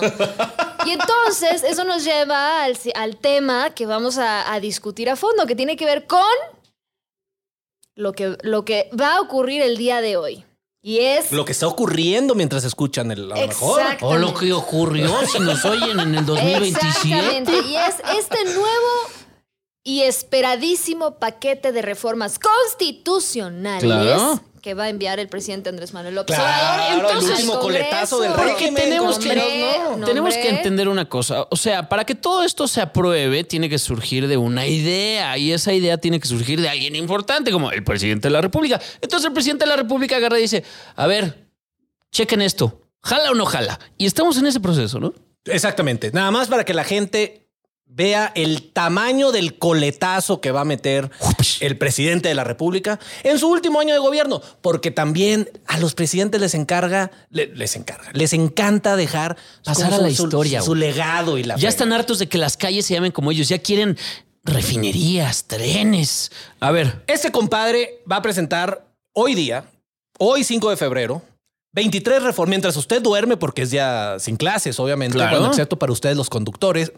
Y 0.86 0.90
entonces 0.90 1.62
eso 1.62 1.84
nos 1.84 2.02
lleva 2.04 2.64
al, 2.64 2.76
al 2.96 3.16
tema 3.18 3.70
que 3.70 3.86
vamos 3.86 4.18
a, 4.18 4.52
a 4.52 4.58
discutir 4.58 5.08
a 5.08 5.14
fondo, 5.14 5.46
que 5.46 5.54
tiene 5.54 5.76
que 5.76 5.84
ver 5.86 6.08
con 6.08 6.20
lo 7.94 8.12
que, 8.14 8.36
lo 8.42 8.64
que 8.64 8.90
va 9.00 9.14
a 9.14 9.20
ocurrir 9.20 9.62
el 9.62 9.76
día 9.76 10.00
de 10.00 10.16
hoy. 10.16 10.44
Y 10.86 10.98
es... 10.98 11.32
Lo 11.32 11.46
que 11.46 11.52
está 11.52 11.66
ocurriendo 11.66 12.34
mientras 12.34 12.62
escuchan 12.62 13.10
el 13.10 13.32
a 13.32 13.40
lo 13.40 13.46
mejor. 13.46 13.80
O 14.02 14.16
lo 14.16 14.34
que 14.34 14.52
ocurrió 14.52 15.08
si 15.26 15.38
nos 15.38 15.64
oyen 15.64 15.98
en 15.98 16.14
el 16.14 16.26
2027. 16.26 16.88
Exactamente. 16.88 17.52
Y 17.66 17.76
es 17.76 17.94
este 18.18 18.44
nuevo 18.44 18.90
y 19.82 20.02
esperadísimo 20.02 21.18
paquete 21.18 21.72
de 21.72 21.80
reformas 21.80 22.38
constitucionales 22.38 23.82
Claro. 23.82 24.42
Que 24.64 24.72
va 24.72 24.84
a 24.84 24.88
enviar 24.88 25.20
el 25.20 25.28
presidente 25.28 25.68
Andrés 25.68 25.92
Manuel 25.92 26.14
López 26.14 26.36
Claro, 26.36 26.96
Obrador. 26.96 27.22
el 27.22 27.30
último 27.32 27.60
coletazo 27.60 28.18
del 28.20 28.32
régimen. 28.32 28.74
tenemos 28.74 29.18
que- 29.18 29.34
no, 29.98 30.06
Tenemos 30.06 30.34
que 30.34 30.48
entender 30.48 30.88
una 30.88 31.06
cosa. 31.06 31.46
O 31.50 31.56
sea, 31.56 31.86
para 31.86 32.06
que 32.06 32.14
todo 32.14 32.42
esto 32.42 32.66
se 32.66 32.80
apruebe, 32.80 33.44
tiene 33.44 33.68
que 33.68 33.78
surgir 33.78 34.26
de 34.26 34.38
una 34.38 34.66
idea. 34.66 35.36
Y 35.36 35.52
esa 35.52 35.74
idea 35.74 35.98
tiene 35.98 36.18
que 36.18 36.26
surgir 36.26 36.62
de 36.62 36.70
alguien 36.70 36.96
importante, 36.96 37.52
como 37.52 37.72
el 37.72 37.84
presidente 37.84 38.28
de 38.28 38.32
la 38.32 38.40
República. 38.40 38.80
Entonces 39.02 39.26
el 39.26 39.34
presidente 39.34 39.66
de 39.66 39.68
la 39.68 39.76
República 39.76 40.16
agarra 40.16 40.38
y 40.38 40.42
dice: 40.42 40.64
A 40.96 41.06
ver, 41.06 41.46
chequen 42.10 42.40
esto. 42.40 42.80
¿Jala 43.02 43.32
o 43.32 43.34
no 43.34 43.44
jala? 43.44 43.78
Y 43.98 44.06
estamos 44.06 44.38
en 44.38 44.46
ese 44.46 44.60
proceso, 44.60 44.98
¿no? 44.98 45.12
Exactamente. 45.44 46.10
Nada 46.10 46.30
más 46.30 46.48
para 46.48 46.64
que 46.64 46.72
la 46.72 46.84
gente 46.84 47.43
vea 47.86 48.32
el 48.34 48.72
tamaño 48.72 49.30
del 49.30 49.58
coletazo 49.58 50.40
que 50.40 50.50
va 50.50 50.62
a 50.62 50.64
meter 50.64 51.10
el 51.60 51.78
presidente 51.78 52.28
de 52.28 52.34
la 52.34 52.42
República 52.42 52.98
en 53.22 53.38
su 53.38 53.48
último 53.48 53.78
año 53.78 53.92
de 53.94 54.00
gobierno, 54.00 54.42
porque 54.62 54.90
también 54.90 55.48
a 55.66 55.78
los 55.78 55.94
presidentes 55.94 56.40
les 56.40 56.54
encarga, 56.54 57.12
le- 57.30 57.46
les 57.54 57.76
encarga, 57.76 58.10
les 58.12 58.32
encanta 58.32 58.96
dejar 58.96 59.36
Pasar 59.64 59.94
a 59.94 59.98
la 59.98 60.08
su- 60.10 60.16
su- 60.16 60.24
historia, 60.24 60.60
su, 60.60 60.70
güey. 60.72 60.80
legado 60.80 61.38
y 61.38 61.44
la 61.44 61.56
Ya 61.56 61.68
están 61.68 61.92
hartos 61.92 62.18
de 62.18 62.28
que 62.28 62.38
las 62.38 62.56
calles 62.56 62.84
se 62.86 62.94
llamen 62.94 63.12
como 63.12 63.30
ellos. 63.30 63.48
Ya 63.48 63.58
quieren 63.58 63.96
refinerías, 64.42 65.44
trenes. 65.44 66.30
A 66.60 66.70
ver, 66.70 67.02
Este 67.06 67.30
compadre 67.30 68.02
va 68.10 68.16
a 68.16 68.22
presentar 68.22 68.86
hoy 69.12 69.34
día, 69.34 69.64
hoy 70.18 70.42
5 70.44 70.70
de 70.70 70.76
febrero, 70.76 71.22
23 71.74 72.22
reformas, 72.22 72.50
mientras 72.50 72.76
usted 72.76 73.02
duerme, 73.02 73.36
porque 73.36 73.62
es 73.62 73.70
ya 73.70 74.16
sin 74.20 74.36
clases, 74.36 74.78
obviamente, 74.78 75.14
Claro. 75.16 75.38
bueno, 75.38 75.48
excepto 75.52 75.76
para 75.78 75.92
ustedes 75.92 76.16
los 76.16 76.30
conductores. 76.30 76.92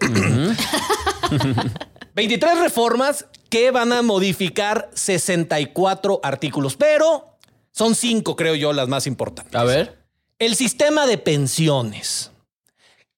23 2.15 2.59
reformas 2.61 3.27
que 3.49 3.71
van 3.71 3.93
a 3.93 4.03
modificar 4.03 4.91
64 4.95 6.21
artículos, 6.23 6.77
pero 6.77 7.39
son 7.73 7.95
cinco, 7.95 8.37
creo 8.37 8.55
yo, 8.55 8.73
las 8.73 8.89
más 8.89 9.07
importantes. 9.07 9.55
a 9.55 9.65
ver. 9.65 10.05
El 10.39 10.55
sistema 10.55 11.07
de 11.07 11.17
pensiones. 11.19 12.31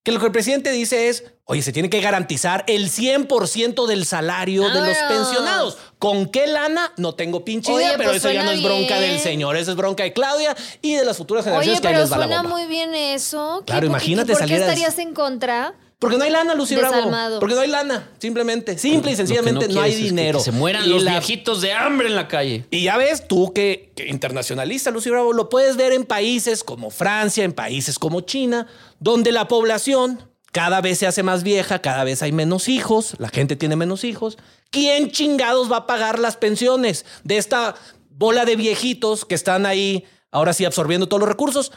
que 0.04 0.12
lo 0.12 0.20
que 0.20 0.26
el 0.26 0.32
presidente 0.32 0.70
dice 0.70 1.08
es, 1.08 1.24
oye, 1.50 1.62
se 1.62 1.72
tiene 1.72 1.88
que 1.88 2.00
garantizar 2.02 2.62
el 2.68 2.90
100% 2.90 3.86
del 3.86 4.04
salario 4.04 4.68
de 4.68 4.80
los 4.80 4.96
pensionados. 5.08 5.78
¿Con 5.98 6.26
qué 6.26 6.46
lana? 6.46 6.92
No 6.98 7.14
tengo 7.14 7.44
pinche 7.44 7.72
Oye, 7.72 7.84
idea, 7.86 7.96
pero 7.96 8.10
pues 8.10 8.18
eso 8.24 8.30
ya 8.30 8.42
no 8.44 8.50
es 8.50 8.62
bronca 8.62 8.98
bien. 8.98 9.12
del 9.12 9.20
señor, 9.20 9.56
eso 9.56 9.70
es 9.70 9.76
bronca 9.76 10.02
de 10.04 10.12
Claudia 10.12 10.54
y 10.82 10.94
de 10.94 11.04
las 11.04 11.16
futuras 11.16 11.44
Oye, 11.46 11.50
generaciones 11.52 11.80
que 11.80 11.88
ahí 11.88 11.92
pero 11.94 12.02
les 12.04 12.12
va 12.12 12.16
la 12.18 12.24
suena 12.26 12.42
bomba. 12.42 12.56
muy 12.58 12.66
bien 12.68 12.94
eso. 12.94 13.62
¿Qué- 13.66 13.72
Claro, 13.72 13.86
imagínate 13.86 14.32
¿Por 14.34 14.44
qué 14.46 14.56
estarías 14.56 14.98
en 14.98 15.14
contra? 15.14 15.74
Porque 15.98 16.16
no 16.16 16.22
hay 16.22 16.30
lana, 16.30 16.54
Lucy 16.54 16.76
Bravo. 16.76 17.10
Porque 17.40 17.56
no 17.56 17.60
hay 17.62 17.68
lana, 17.68 18.08
simplemente. 18.20 18.78
Simple 18.78 19.10
y 19.10 19.14
que 19.14 19.16
sencillamente 19.16 19.66
no, 19.66 19.80
hay 19.80 19.90
es 19.90 19.96
que- 19.96 20.04
dinero. 20.04 20.38
Que 20.38 20.44
se 20.44 20.52
mueran 20.52 20.84
Y 20.84 20.90
los 20.90 21.02
la- 21.02 21.10
viejitos 21.12 21.60
de 21.60 21.72
hambre 21.72 22.06
en 22.06 22.14
la 22.14 22.28
calle. 22.28 22.64
Y 22.70 22.84
ya 22.84 22.96
ves, 22.96 23.26
tú 23.26 23.52
que, 23.52 23.90
que 23.96 24.06
internacionalista, 24.08 24.92
Lucy 24.92 25.10
Bravo, 25.10 25.32
lo 25.32 25.48
puedes 25.48 25.76
ver 25.76 25.92
en 25.92 26.04
países 26.04 26.62
como 26.62 26.90
Francia, 26.90 27.42
en 27.42 27.52
países 27.52 27.98
como 27.98 28.20
China, 28.20 28.68
donde 29.00 29.32
la 29.32 29.48
población 29.48 30.20
cada 30.52 30.80
vez 30.80 30.98
se 30.98 31.06
hace 31.06 31.22
más 31.22 31.42
vieja, 31.42 31.80
cada 31.80 32.04
vez 32.04 32.22
hay 32.22 32.32
menos 32.32 32.68
hijos, 32.68 33.14
la 33.18 33.28
gente 33.28 33.56
tiene 33.56 33.76
menos 33.76 34.04
hijos. 34.04 34.38
¿Quién 34.70 35.10
chingados 35.10 35.70
va 35.70 35.78
a 35.78 35.86
pagar 35.86 36.18
las 36.18 36.36
pensiones 36.36 37.04
de 37.24 37.38
esta 37.38 37.74
bola 38.10 38.44
de 38.44 38.56
viejitos 38.56 39.24
que 39.24 39.34
están 39.34 39.66
ahí 39.66 40.04
ahora 40.30 40.52
sí 40.52 40.64
absorbiendo 40.64 41.08
todos 41.08 41.20
los 41.20 41.28
recursos? 41.28 41.72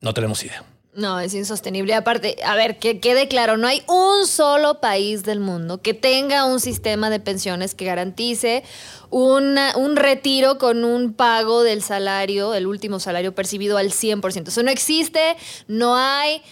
No 0.00 0.14
tenemos 0.14 0.42
idea. 0.44 0.64
No, 0.96 1.20
es 1.20 1.34
insostenible. 1.34 1.92
Aparte, 1.92 2.38
a 2.42 2.54
ver, 2.54 2.78
que 2.78 3.00
quede 3.00 3.28
claro, 3.28 3.58
no 3.58 3.68
hay 3.68 3.82
un 3.86 4.26
solo 4.26 4.80
país 4.80 5.24
del 5.24 5.40
mundo 5.40 5.82
que 5.82 5.92
tenga 5.92 6.46
un 6.46 6.58
sistema 6.58 7.10
de 7.10 7.20
pensiones 7.20 7.74
que 7.74 7.84
garantice 7.84 8.64
un 9.10 9.96
retiro 9.96 10.56
con 10.56 10.84
un 10.84 11.12
pago 11.12 11.62
del 11.62 11.82
salario, 11.82 12.54
el 12.54 12.66
último 12.66 12.98
salario 12.98 13.34
percibido 13.34 13.76
al 13.76 13.90
100%. 13.90 14.48
Eso 14.48 14.62
no 14.62 14.70
existe, 14.70 15.36
no 15.68 15.96
hay. 15.96 16.42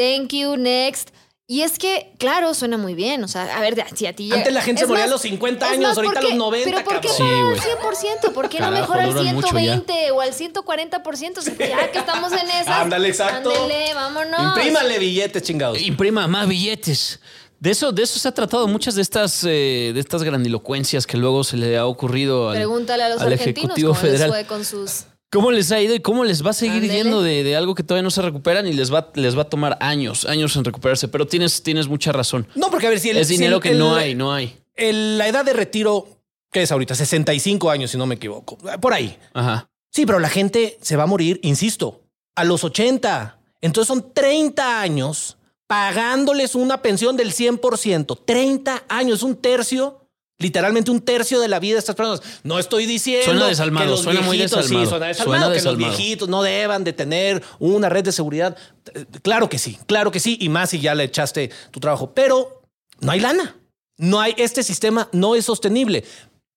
Thank 0.00 0.32
you, 0.32 0.56
next. 0.56 1.10
Y 1.46 1.62
es 1.62 1.80
que, 1.80 2.12
claro, 2.18 2.54
suena 2.54 2.78
muy 2.78 2.94
bien. 2.94 3.24
O 3.24 3.28
sea, 3.28 3.56
a 3.56 3.60
ver, 3.60 3.84
si 3.96 4.06
a 4.06 4.14
ti 4.14 4.28
ya- 4.28 4.36
Antes 4.36 4.52
la 4.52 4.62
gente 4.62 4.82
se 4.82 4.86
moría 4.86 5.04
a 5.04 5.08
los 5.08 5.20
50 5.22 5.66
es 5.66 5.72
años, 5.72 5.96
ahorita 5.96 6.12
¿por 6.14 6.18
a 6.18 6.22
los 6.22 6.30
qué? 6.30 6.36
90, 6.36 6.70
Pero 6.70 6.84
¿por 6.84 7.00
qué 7.00 7.08
Sí, 7.08 7.22
al 7.24 7.44
güey. 7.44 7.58
100%? 7.58 8.32
¿Por 8.32 8.48
qué 8.48 8.60
no 8.60 8.66
Carajo, 8.66 8.80
mejor 8.82 9.00
al 9.00 9.10
duran 9.12 9.34
mucho 9.34 9.48
ya. 9.58 9.74
120 9.82 10.10
o 10.12 10.20
al 10.20 10.32
140%? 10.32 11.38
O 11.38 11.42
sea, 11.42 11.54
ya 11.58 11.90
que 11.90 11.98
estamos 11.98 12.30
en 12.32 12.48
esas. 12.50 12.68
Ándale, 12.68 13.08
exacto. 13.08 13.50
Ándele, 13.50 13.92
vámonos. 13.94 14.40
Imprímale 14.56 14.98
billetes, 15.00 15.42
chingados. 15.42 15.80
Imprima 15.82 16.28
más 16.28 16.46
billetes. 16.48 17.18
De 17.58 17.70
eso, 17.72 17.90
de 17.92 18.04
eso 18.04 18.18
se 18.20 18.28
ha 18.28 18.32
tratado 18.32 18.68
muchas 18.68 18.94
de 18.94 19.02
estas, 19.02 19.42
eh, 19.44 19.90
de 19.92 19.98
estas 20.00 20.22
grandilocuencias 20.22 21.04
que 21.06 21.16
luego 21.18 21.42
se 21.44 21.56
le 21.56 21.76
ha 21.76 21.84
ocurrido 21.84 22.48
al, 22.50 22.56
Pregúntale 22.56 23.02
a 23.02 23.08
los 23.10 23.20
al 23.20 23.32
argentinos 23.32 23.56
Ejecutivo 23.76 23.92
cómo 23.92 24.02
les 24.02 24.12
Federal. 24.12 24.30
fue 24.30 24.44
con 24.46 24.64
sus... 24.64 25.02
¿Cómo 25.30 25.52
les 25.52 25.70
ha 25.70 25.80
ido 25.80 25.94
y 25.94 26.00
cómo 26.00 26.24
les 26.24 26.44
va 26.44 26.50
a 26.50 26.54
seguir 26.54 26.90
yendo 26.90 27.22
de, 27.22 27.44
de 27.44 27.54
algo 27.56 27.74
que 27.76 27.84
todavía 27.84 28.02
no 28.02 28.10
se 28.10 28.20
recuperan 28.20 28.66
y 28.66 28.72
les 28.72 28.92
va, 28.92 29.12
les 29.14 29.36
va 29.38 29.42
a 29.42 29.48
tomar 29.48 29.78
años, 29.80 30.24
años 30.24 30.56
en 30.56 30.64
recuperarse? 30.64 31.06
Pero 31.06 31.26
tienes, 31.26 31.62
tienes 31.62 31.86
mucha 31.86 32.10
razón. 32.10 32.48
No, 32.56 32.68
porque 32.70 32.88
a 32.88 32.90
ver 32.90 32.98
si 32.98 33.10
el, 33.10 33.16
es 33.18 33.28
si 33.28 33.34
dinero 33.34 33.56
el- 33.56 33.62
que 33.62 33.70
no 33.74 33.96
el- 33.96 34.02
hay, 34.02 34.14
no 34.16 34.32
hay. 34.32 34.58
el- 34.74 35.18
la 35.18 35.28
edad 35.28 35.44
de 35.44 35.52
retiro, 35.52 36.08
¿qué 36.50 36.62
es 36.62 36.72
ahorita? 36.72 36.96
65 36.96 37.70
años, 37.70 37.92
si 37.92 37.96
no 37.98 38.06
me 38.06 38.16
equivoco. 38.16 38.58
Por 38.80 38.92
ahí. 38.92 39.16
Ajá. 39.32 39.70
Sí, 39.92 40.04
pero 40.04 40.18
la 40.18 40.28
gente 40.28 40.78
se 40.82 40.96
va 40.96 41.04
a 41.04 41.06
morir, 41.06 41.38
insisto, 41.44 42.02
a 42.34 42.44
los 42.44 42.64
80. 42.64 43.38
Entonces 43.60 43.86
son 43.88 44.12
30 44.12 44.80
años 44.80 45.36
pagándoles 45.68 46.56
una 46.56 46.82
pensión 46.82 47.16
del 47.16 47.32
100%. 47.32 48.18
30 48.24 48.82
años, 48.88 49.22
un 49.22 49.36
tercio. 49.36 49.99
Literalmente 50.40 50.90
un 50.90 51.00
tercio 51.00 51.38
de 51.38 51.46
la 51.46 51.60
vida 51.60 51.74
de 51.74 51.78
estas 51.78 51.94
personas. 51.94 52.20
No 52.42 52.58
estoy 52.58 52.86
diciendo. 52.86 53.24
Suena 53.26 53.46
desalmado, 53.46 53.86
que 53.86 53.90
los 53.92 54.00
suena 54.02 54.20
muy 54.22 54.38
viejitos- 54.38 54.56
desalmado. 54.62 54.84
Sí, 54.86 54.90
suena 54.90 55.06
desalmado. 55.06 55.38
Suena 55.38 55.46
que 55.48 55.54
desalmado. 55.54 55.88
los 55.90 55.96
viejitos 55.98 56.28
no 56.28 56.42
deban 56.42 56.82
de 56.82 56.92
tener 56.92 57.42
una 57.60 57.88
red 57.88 58.02
de 58.02 58.10
seguridad. 58.12 58.56
Eh, 58.94 59.04
Claro 59.22 59.48
que 59.48 59.58
sí, 59.58 59.78
claro 59.86 60.10
que 60.10 60.18
sí. 60.18 60.36
Y 60.40 60.48
más 60.48 60.70
si 60.70 60.80
ya 60.80 60.94
le 60.96 61.04
echaste 61.04 61.50
tu 61.70 61.78
trabajo. 61.78 62.12
Pero 62.14 62.62
no 63.00 63.12
hay 63.12 63.20
lana. 63.20 63.56
No 63.98 64.18
hay, 64.20 64.34
este 64.38 64.62
sistema 64.62 65.08
no 65.12 65.34
es 65.36 65.44
sostenible. 65.44 66.04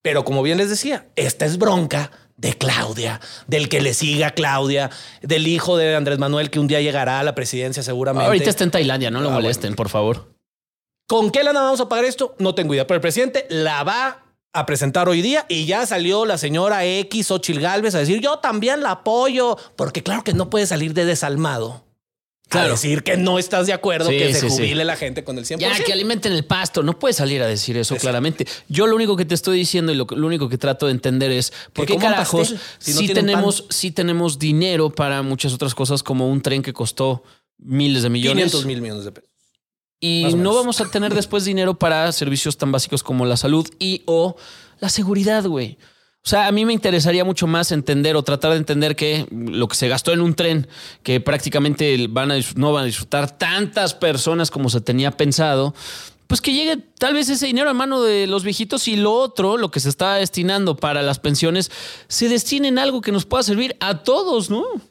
Pero 0.01 0.23
como 0.25 0.41
bien 0.43 0.57
les 0.57 0.69
decía, 0.69 1.07
esta 1.15 1.45
es 1.45 1.57
bronca 1.57 2.09
de 2.37 2.53
Claudia, 2.57 3.21
del 3.47 3.69
que 3.69 3.81
le 3.81 3.93
siga 3.93 4.27
a 4.27 4.31
Claudia, 4.31 4.89
del 5.21 5.47
hijo 5.47 5.77
de 5.77 5.95
Andrés 5.95 6.19
Manuel 6.19 6.49
que 6.49 6.59
un 6.59 6.67
día 6.67 6.81
llegará 6.81 7.19
a 7.19 7.23
la 7.23 7.35
presidencia 7.35 7.83
seguramente. 7.83 8.25
Ahorita 8.25 8.49
está 8.49 8.63
en 8.63 8.71
Tailandia, 8.71 9.11
no 9.11 9.21
lo 9.21 9.29
Ah, 9.29 9.33
molesten, 9.33 9.75
por 9.75 9.89
favor. 9.89 10.33
¿Con 11.13 11.29
qué 11.29 11.43
lana 11.43 11.62
vamos 11.62 11.79
a 11.79 11.88
pagar 11.88 12.05
esto? 12.05 12.34
No 12.39 12.55
tengo 12.55 12.74
idea, 12.74 12.88
pero 12.88 12.96
el 12.96 13.01
presidente 13.01 13.46
la 13.48 13.84
va 13.84 14.25
a 14.51 14.65
presentar 14.65 15.08
hoy 15.08 15.22
día 15.22 15.46
y 15.48 15.67
ya 15.67 15.86
salió 15.86 16.25
la 16.25 16.39
señora 16.39 16.86
X, 16.86 17.29
Ochil 17.29 17.60
Gálvez, 17.60 17.93
a 17.93 18.00
decir 18.00 18.20
yo 18.20 18.39
también 18.39 18.82
la 18.82 18.89
apoyo, 18.89 19.55
porque 19.75 20.01
claro 20.01 20.24
que 20.24 20.34
no 20.34 20.50
puede 20.50 20.65
salir 20.65 20.96
de 20.96 21.05
desalmado. 21.05 21.86
Claro. 22.50 22.65
Claro. 22.65 22.72
decir 22.72 23.03
que 23.03 23.15
no 23.15 23.38
estás 23.38 23.67
de 23.67 23.74
acuerdo 23.74 24.10
Sí, 24.10 24.17
que 24.17 24.34
se 24.34 24.39
sí, 24.39 24.50
sí. 24.50 24.55
jubile 24.55 24.86
la 24.86 24.96
gente 24.96 25.24
con 25.24 25.38
el 25.38 25.46
100%. 25.46 25.60
Ya, 25.60 25.84
que 25.84 25.93
alimenten 25.93 26.34
el 26.34 26.46
pasto. 26.46 26.82
No 26.82 26.98
puedes 26.98 27.17
salir 27.17 27.43
a 27.43 27.48
decir 27.48 27.77
eso 27.77 27.96
claramente. 27.98 28.48
Yo 28.67 28.88
lo 28.88 28.96
único 28.96 29.15
que 29.15 29.25
te 29.25 29.36
estoy 29.36 29.60
diciendo 29.60 29.91
y 29.91 29.96
lo, 29.96 30.08
lo 30.10 30.25
único 30.25 30.50
que 30.50 30.58
trato 30.58 30.88
de 30.88 30.93
entender 30.93 31.29
es 31.29 31.53
por 31.74 31.86
qué 31.86 31.98
carajos 31.98 32.53
pastel, 32.53 32.60
si 32.79 33.08
no 33.08 33.13
tenemos, 33.13 33.62
pan. 33.62 33.72
sí 33.72 33.91
tenemos 33.91 34.39
dinero 34.39 34.89
para 34.89 35.22
muchas 35.22 35.53
otras 35.53 35.75
cosas 35.75 36.01
como 36.01 36.27
un 36.27 36.41
tren 36.41 36.63
que 36.63 36.74
costó 36.74 37.22
miles 37.60 38.01
de 38.01 38.10
millones. 38.10 38.46
500 38.46 38.65
mil 38.65 38.82
millones 38.82 39.05
de 39.05 39.12
pesos. 39.12 39.32
Y 40.05 40.33
no 40.36 40.53
vamos 40.53 40.81
a 40.81 40.91
tener 40.91 41.13
después 41.15 41.45
dinero 41.45 41.75
para 41.75 42.12
servicios 42.12 42.57
tan 42.57 42.74
básicos 42.74 43.03
como 43.03 43.25
la 43.25 43.38
salud 43.38 43.65
y 43.79 44.01
o 44.05 44.36
la 44.81 44.89
seguridad, 44.89 45.45
güey. 45.45 45.77
O 46.25 46.27
sea, 46.27 46.48
a 46.48 46.51
mí 46.51 46.65
me 46.65 46.74
interesaría 46.74 47.24
mucho 47.24 47.48
más 47.48 47.72
entender 47.72 48.17
o 48.17 48.24
tratar 48.24 48.51
de 48.51 48.57
entender 48.57 48.98
que 48.98 49.25
lo 49.31 49.69
que 49.69 49.75
se 49.77 49.88
gastó 49.88 50.12
en 50.12 50.19
un 50.19 50.36
tren, 50.36 50.67
que 51.03 51.22
prácticamente 51.22 52.07
van 52.10 52.31
a, 52.31 52.36
no 52.55 52.74
van 52.74 52.83
a 52.83 52.86
disfrutar 52.86 53.38
tantas 53.38 53.93
personas 53.93 54.51
como 54.51 54.69
se 54.69 54.81
tenía 54.81 55.12
pensado, 55.12 55.74
pues 56.27 56.41
que 56.41 56.51
llegue 56.53 56.77
tal 56.98 57.13
vez 57.13 57.29
ese 57.29 57.45
dinero 57.45 57.69
a 57.69 57.74
mano 57.74 58.01
de 58.01 58.27
los 58.27 58.43
viejitos 58.43 58.89
y 58.89 58.98
lo 58.98 59.13
otro, 59.13 59.55
lo 59.57 59.72
que 59.72 59.79
se 59.79 59.88
está 59.88 60.15
destinando 60.15 60.75
para 60.75 61.01
las 61.01 61.19
pensiones, 61.19 61.72
se 62.10 62.27
destine 62.27 62.67
en 62.67 62.77
algo 62.79 63.00
que 63.00 63.13
nos 63.13 63.25
pueda 63.25 63.43
servir 63.43 63.77
a 63.79 64.00
todos, 64.03 64.50
¿no? 64.50 64.63
No, 64.63 64.81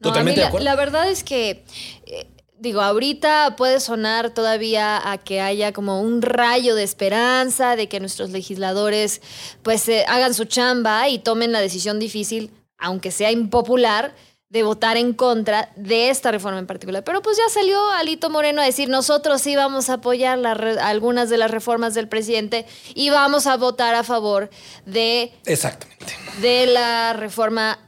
Totalmente 0.00 0.18
a 0.18 0.24
mí 0.24 0.30
de 0.36 0.40
la- 0.42 0.48
acuerdo. 0.48 0.64
La, 0.64 0.76
verdad 0.76 1.10
es 1.10 1.24
que, 1.24 1.64
eh, 2.06 2.26
digo, 2.58 2.80
ahorita 2.80 3.56
puede 3.56 3.80
sonar 3.80 4.30
todavía 4.30 5.10
a 5.10 5.18
que 5.18 5.40
haya 5.40 5.72
como 5.72 6.00
un 6.00 6.22
rayo 6.22 6.74
de 6.74 6.82
esperanza, 6.82 7.76
de 7.76 7.88
que 7.88 8.00
nuestros 8.00 8.30
legisladores 8.30 9.20
pues 9.62 9.88
eh, 9.88 10.04
hagan 10.08 10.34
su 10.34 10.44
chamba 10.44 11.08
y 11.08 11.18
tomen 11.18 11.52
la 11.52 11.60
decisión 11.60 11.98
difícil, 11.98 12.50
aunque 12.78 13.10
sea 13.10 13.30
impopular, 13.30 14.14
de 14.48 14.62
votar 14.62 14.96
en 14.96 15.12
contra 15.12 15.72
de 15.76 16.08
esta 16.08 16.30
reforma 16.30 16.58
en 16.58 16.66
particular. 16.66 17.02
Pero 17.02 17.20
pues 17.20 17.36
ya 17.36 17.48
salió 17.52 17.90
Alito 17.90 18.30
Moreno 18.30 18.62
a 18.62 18.64
decir, 18.64 18.88
nosotros 18.88 19.42
sí 19.42 19.56
vamos 19.56 19.90
a 19.90 19.94
apoyar 19.94 20.38
la 20.38 20.52
algunas 20.82 21.28
de 21.28 21.36
las 21.36 21.50
reformas 21.50 21.94
del 21.94 22.08
presidente 22.08 22.64
y 22.94 23.10
vamos 23.10 23.46
a 23.46 23.56
votar 23.56 23.94
a 23.96 24.04
favor 24.04 24.48
de, 24.86 25.32
Exactamente. 25.46 26.14
de 26.40 26.66
la 26.66 27.12
reforma 27.12 27.78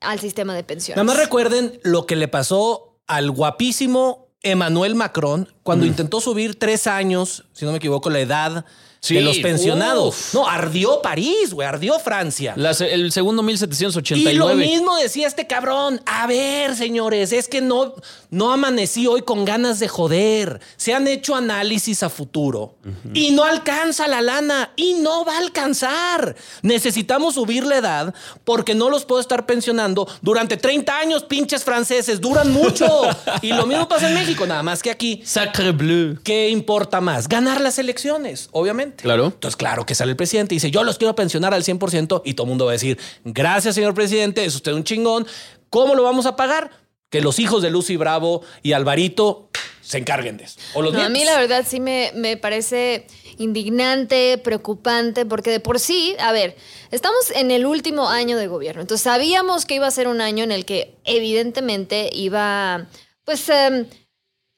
al 0.00 0.20
sistema 0.20 0.54
de 0.54 0.62
pensiones. 0.62 0.96
Nada 0.96 1.12
más 1.12 1.16
recuerden 1.22 1.80
lo 1.82 2.06
que 2.06 2.14
le 2.14 2.28
pasó 2.28 2.95
al 3.06 3.30
guapísimo 3.30 4.28
Emmanuel 4.42 4.94
Macron 4.94 5.52
cuando 5.62 5.86
intentó 5.86 6.20
subir 6.20 6.58
tres 6.58 6.86
años, 6.86 7.44
si 7.52 7.64
no 7.64 7.72
me 7.72 7.78
equivoco, 7.78 8.10
la 8.10 8.20
edad 8.20 8.64
Sí, 9.06 9.14
de 9.14 9.20
los 9.22 9.38
pensionados. 9.38 10.08
uf. 10.08 10.34
No, 10.34 10.48
ardió 10.48 11.00
París, 11.02 11.52
güey, 11.52 11.66
ardió 11.66 11.98
Francia. 11.98 12.54
El 12.56 13.12
segundo 13.12 13.42
Y 13.42 13.46
1789. 13.46 14.34
lo 14.38 14.54
mismo 14.54 14.96
decía 14.96 15.26
este 15.26 15.46
cabrón. 15.46 16.00
A 16.06 16.26
ver, 16.26 16.74
señores, 16.76 17.32
es 17.32 17.48
que 17.48 17.60
no, 17.60 17.94
no 18.30 18.52
amanecí 18.52 19.06
hoy 19.06 19.22
con 19.22 19.44
ganas 19.44 19.78
de 19.78 19.88
joder. 19.88 20.60
Se 20.76 20.94
han 20.94 21.06
hecho 21.08 21.34
análisis 21.34 22.02
a 22.02 22.08
futuro 22.10 22.76
y 23.14 23.30
no 23.30 23.44
alcanza 23.44 24.06
la 24.08 24.20
lana 24.22 24.72
y 24.76 24.94
no 24.94 25.24
va 25.24 25.34
a 25.34 25.38
alcanzar. 25.38 26.36
Necesitamos 26.62 27.34
subir 27.34 27.64
la 27.64 27.76
edad 27.76 28.14
porque 28.44 28.74
no 28.74 28.90
los 28.90 29.04
puedo 29.04 29.20
estar 29.20 29.46
pensionando 29.46 30.08
durante 30.22 30.56
30 30.56 30.98
años, 30.98 31.24
pinches 31.24 31.64
franceses. 31.64 32.20
Duran 32.20 32.52
mucho. 32.52 32.86
y 33.42 33.48
lo 33.52 33.66
mismo 33.66 33.88
pasa 33.88 34.08
en 34.08 34.14
México, 34.14 34.46
nada 34.46 34.62
más 34.62 34.82
que 34.82 34.90
aquí. 34.90 35.22
Sacre 35.24 35.72
bleu. 35.72 36.16
¿Qué 36.22 36.48
importa 36.50 37.00
más? 37.00 37.28
Ganar 37.28 37.60
las 37.60 37.78
elecciones, 37.78 38.48
obviamente. 38.52 38.95
Claro. 39.02 39.26
Entonces, 39.26 39.56
claro 39.56 39.86
que 39.86 39.94
sale 39.94 40.12
el 40.12 40.16
presidente 40.16 40.54
y 40.54 40.56
dice, 40.56 40.70
yo 40.70 40.84
los 40.84 40.98
quiero 40.98 41.14
pensionar 41.14 41.54
al 41.54 41.62
100% 41.62 42.22
y 42.24 42.34
todo 42.34 42.44
el 42.44 42.48
mundo 42.48 42.66
va 42.66 42.72
a 42.72 42.74
decir, 42.74 42.98
gracias, 43.24 43.74
señor 43.74 43.94
presidente, 43.94 44.44
es 44.44 44.54
usted 44.54 44.72
un 44.72 44.84
chingón. 44.84 45.26
¿Cómo 45.70 45.94
lo 45.94 46.02
vamos 46.02 46.26
a 46.26 46.36
pagar? 46.36 46.70
Que 47.10 47.20
los 47.20 47.38
hijos 47.38 47.62
de 47.62 47.70
Lucy 47.70 47.96
Bravo 47.96 48.42
y 48.62 48.72
Alvarito 48.72 49.50
se 49.80 49.98
encarguen 49.98 50.36
de 50.36 50.44
eso. 50.44 50.58
O 50.74 50.82
los 50.82 50.92
No, 50.92 51.00
a 51.00 51.08
mí 51.08 51.24
la 51.24 51.38
verdad 51.38 51.64
sí 51.66 51.78
me, 51.78 52.10
me 52.14 52.36
parece 52.36 53.06
indignante, 53.38 54.38
preocupante, 54.38 55.26
porque 55.26 55.50
de 55.50 55.60
por 55.60 55.78
sí, 55.78 56.16
a 56.18 56.32
ver, 56.32 56.56
estamos 56.90 57.30
en 57.30 57.50
el 57.50 57.66
último 57.66 58.08
año 58.08 58.36
de 58.36 58.48
gobierno, 58.48 58.80
entonces 58.80 59.04
sabíamos 59.04 59.64
que 59.64 59.74
iba 59.74 59.86
a 59.86 59.90
ser 59.90 60.08
un 60.08 60.20
año 60.20 60.42
en 60.42 60.52
el 60.52 60.64
que 60.64 60.96
evidentemente 61.04 62.10
iba, 62.12 62.86
pues, 63.24 63.48
em, 63.48 63.86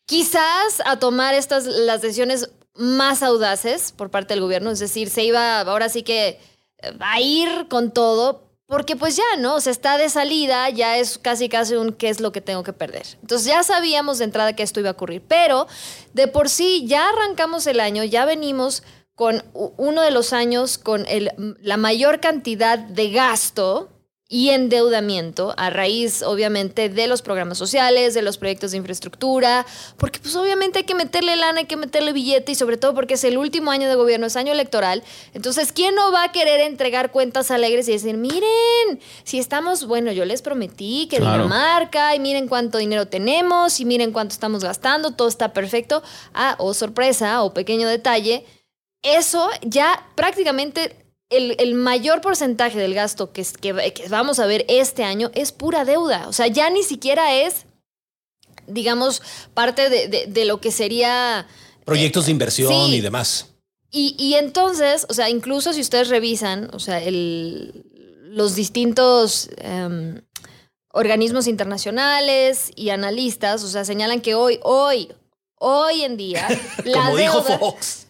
quizás 0.06 0.80
a 0.86 0.98
tomar 0.98 1.34
estas, 1.34 1.66
las 1.66 2.00
decisiones 2.00 2.48
más 2.78 3.22
audaces 3.22 3.92
por 3.92 4.10
parte 4.10 4.34
del 4.34 4.42
gobierno, 4.42 4.70
es 4.70 4.78
decir, 4.78 5.10
se 5.10 5.24
iba 5.24 5.60
ahora 5.60 5.88
sí 5.88 6.02
que 6.02 6.40
eh, 6.78 6.92
a 7.00 7.20
ir 7.20 7.66
con 7.68 7.92
todo, 7.92 8.48
porque 8.66 8.96
pues 8.96 9.16
ya, 9.16 9.36
¿no? 9.38 9.56
O 9.56 9.60
sea, 9.60 9.72
está 9.72 9.98
de 9.98 10.08
salida, 10.08 10.68
ya 10.70 10.98
es 10.98 11.18
casi 11.18 11.48
casi 11.48 11.74
un 11.74 11.92
qué 11.92 12.08
es 12.08 12.20
lo 12.20 12.32
que 12.32 12.40
tengo 12.40 12.62
que 12.62 12.72
perder. 12.72 13.06
Entonces 13.20 13.46
ya 13.46 13.62
sabíamos 13.62 14.18
de 14.18 14.24
entrada 14.24 14.54
que 14.54 14.62
esto 14.62 14.80
iba 14.80 14.90
a 14.90 14.92
ocurrir, 14.92 15.22
pero 15.26 15.66
de 16.12 16.28
por 16.28 16.48
sí 16.48 16.84
ya 16.86 17.08
arrancamos 17.08 17.66
el 17.66 17.80
año, 17.80 18.04
ya 18.04 18.24
venimos 18.24 18.82
con 19.14 19.42
uno 19.52 20.02
de 20.02 20.12
los 20.12 20.32
años 20.32 20.78
con 20.78 21.04
el, 21.08 21.32
la 21.60 21.76
mayor 21.76 22.20
cantidad 22.20 22.78
de 22.78 23.10
gasto 23.10 23.88
y 24.30 24.50
endeudamiento 24.50 25.54
a 25.56 25.70
raíz, 25.70 26.22
obviamente, 26.22 26.90
de 26.90 27.06
los 27.06 27.22
programas 27.22 27.56
sociales, 27.56 28.12
de 28.12 28.20
los 28.20 28.36
proyectos 28.36 28.72
de 28.72 28.76
infraestructura, 28.76 29.64
porque 29.96 30.18
pues 30.20 30.36
obviamente 30.36 30.80
hay 30.80 30.84
que 30.84 30.94
meterle 30.94 31.34
lana, 31.34 31.60
hay 31.60 31.64
que 31.64 31.78
meterle 31.78 32.12
billete 32.12 32.52
y 32.52 32.54
sobre 32.54 32.76
todo 32.76 32.94
porque 32.94 33.14
es 33.14 33.24
el 33.24 33.38
último 33.38 33.70
año 33.70 33.88
de 33.88 33.94
gobierno, 33.94 34.26
es 34.26 34.36
año 34.36 34.52
electoral. 34.52 35.02
Entonces, 35.32 35.72
¿quién 35.72 35.94
no 35.94 36.12
va 36.12 36.24
a 36.24 36.32
querer 36.32 36.60
entregar 36.60 37.10
cuentas 37.10 37.50
alegres 37.50 37.88
y 37.88 37.92
decir, 37.92 38.18
miren, 38.18 39.00
si 39.24 39.38
estamos, 39.38 39.86
bueno, 39.86 40.12
yo 40.12 40.26
les 40.26 40.42
prometí 40.42 41.08
que 41.08 41.16
Claro. 41.16 41.44
Dinamarca 41.44 42.14
y 42.14 42.20
miren 42.20 42.48
cuánto 42.48 42.76
dinero 42.76 43.08
tenemos 43.08 43.80
y 43.80 43.86
miren 43.86 44.12
cuánto 44.12 44.34
estamos 44.34 44.62
gastando, 44.62 45.12
todo 45.12 45.28
está 45.28 45.54
perfecto. 45.54 46.02
Ah, 46.34 46.54
o 46.58 46.74
sorpresa, 46.74 47.42
o 47.42 47.54
pequeño 47.54 47.88
detalle, 47.88 48.44
eso 49.02 49.48
ya 49.62 50.06
prácticamente 50.14 51.07
el, 51.30 51.56
el 51.58 51.74
mayor 51.74 52.20
porcentaje 52.20 52.78
del 52.78 52.94
gasto 52.94 53.32
que, 53.32 53.44
que, 53.60 53.92
que 53.92 54.08
vamos 54.08 54.38
a 54.38 54.46
ver 54.46 54.64
este 54.68 55.04
año 55.04 55.30
es 55.34 55.52
pura 55.52 55.84
deuda. 55.84 56.26
O 56.28 56.32
sea, 56.32 56.46
ya 56.46 56.70
ni 56.70 56.82
siquiera 56.82 57.34
es, 57.34 57.66
digamos, 58.66 59.22
parte 59.54 59.88
de, 59.90 60.08
de- 60.08 60.26
de 60.26 60.44
lo 60.44 60.60
que 60.60 60.70
sería... 60.72 61.46
Proyectos 61.84 62.26
de 62.26 62.32
inversión 62.32 62.72
Sí. 62.90 62.96
y 62.96 63.00
demás. 63.00 63.46
Y, 63.90 64.14
y 64.18 64.34
entonces, 64.34 65.06
o 65.08 65.14
sea, 65.14 65.30
incluso 65.30 65.72
si 65.72 65.80
ustedes 65.80 66.08
revisan, 66.08 66.68
o 66.74 66.78
sea, 66.78 66.98
el, 67.02 67.84
los 68.24 68.54
distintos 68.54 69.48
em, 69.58 70.20
organismos 70.92 71.46
internacionales 71.46 72.70
y 72.76 72.90
analistas, 72.90 73.62
o 73.64 73.68
sea, 73.68 73.84
señalan 73.86 74.20
que 74.20 74.34
hoy, 74.34 74.60
hoy, 74.62 75.08
hoy 75.58 76.02
en 76.02 76.16
día, 76.18 76.46
la 76.84 77.04
Como 77.04 77.16
dijo 77.16 77.42
Fox. 77.42 78.07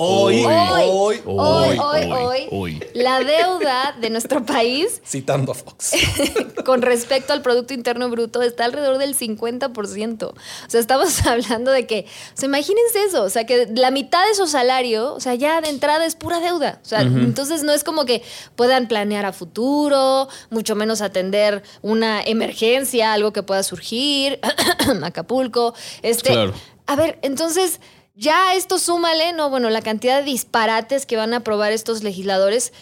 Hoy, 0.00 0.44
Hoy. 0.44 0.84
hoy, 0.86 1.20
Hoy, 1.26 1.78
hoy, 2.12 2.46
hoy, 2.52 2.84
la 2.94 3.18
deuda 3.18 3.96
de 4.00 4.10
nuestro 4.10 4.46
país 4.46 5.02
Citando 5.04 5.50
a 5.50 5.56
Fox. 5.56 5.90
con 6.64 6.82
respecto 6.82 7.32
al 7.32 7.42
Producto 7.42 7.74
Interno 7.74 8.08
Bruto 8.08 8.40
está 8.42 8.66
alrededor 8.66 8.98
del 8.98 9.16
50%. 9.16 10.22
O 10.22 10.34
sea, 10.68 10.78
estamos 10.78 11.20
hablando 11.26 11.72
de 11.72 11.88
que, 11.88 12.06
o 12.32 12.36
sea, 12.36 12.46
imagínense 12.46 13.02
eso, 13.08 13.24
o 13.24 13.28
sea, 13.28 13.44
que 13.44 13.66
la 13.74 13.90
mitad 13.90 14.24
de 14.28 14.36
su 14.36 14.46
salario, 14.46 15.14
o 15.14 15.18
sea, 15.18 15.34
ya 15.34 15.60
de 15.60 15.68
entrada 15.68 16.06
es 16.06 16.14
pura 16.14 16.38
deuda. 16.38 16.78
O 16.84 16.86
sea, 16.86 17.00
entonces 17.00 17.64
no 17.64 17.72
es 17.72 17.82
como 17.82 18.04
que 18.04 18.22
puedan 18.54 18.86
planear 18.86 19.26
a 19.26 19.32
futuro, 19.32 20.28
mucho 20.50 20.76
menos 20.76 21.00
atender 21.00 21.64
una 21.82 22.22
emergencia, 22.22 23.12
algo 23.12 23.32
que 23.32 23.42
pueda 23.42 23.64
surgir, 23.64 24.38
Acapulco, 25.02 25.74
este... 26.02 26.30
Claro. 26.30 26.54
A 26.86 26.94
ver, 26.94 27.18
entonces... 27.22 27.80
Ya 28.20 28.54
esto 28.54 28.80
súmale, 28.80 29.32
no, 29.32 29.48
bueno, 29.48 29.70
la 29.70 29.80
cantidad 29.80 30.18
de 30.18 30.24
disparates 30.24 31.06
que 31.06 31.16
van 31.16 31.34
a 31.34 31.36
aprobar 31.36 31.70
estos 31.70 32.02
legisladores 32.02 32.72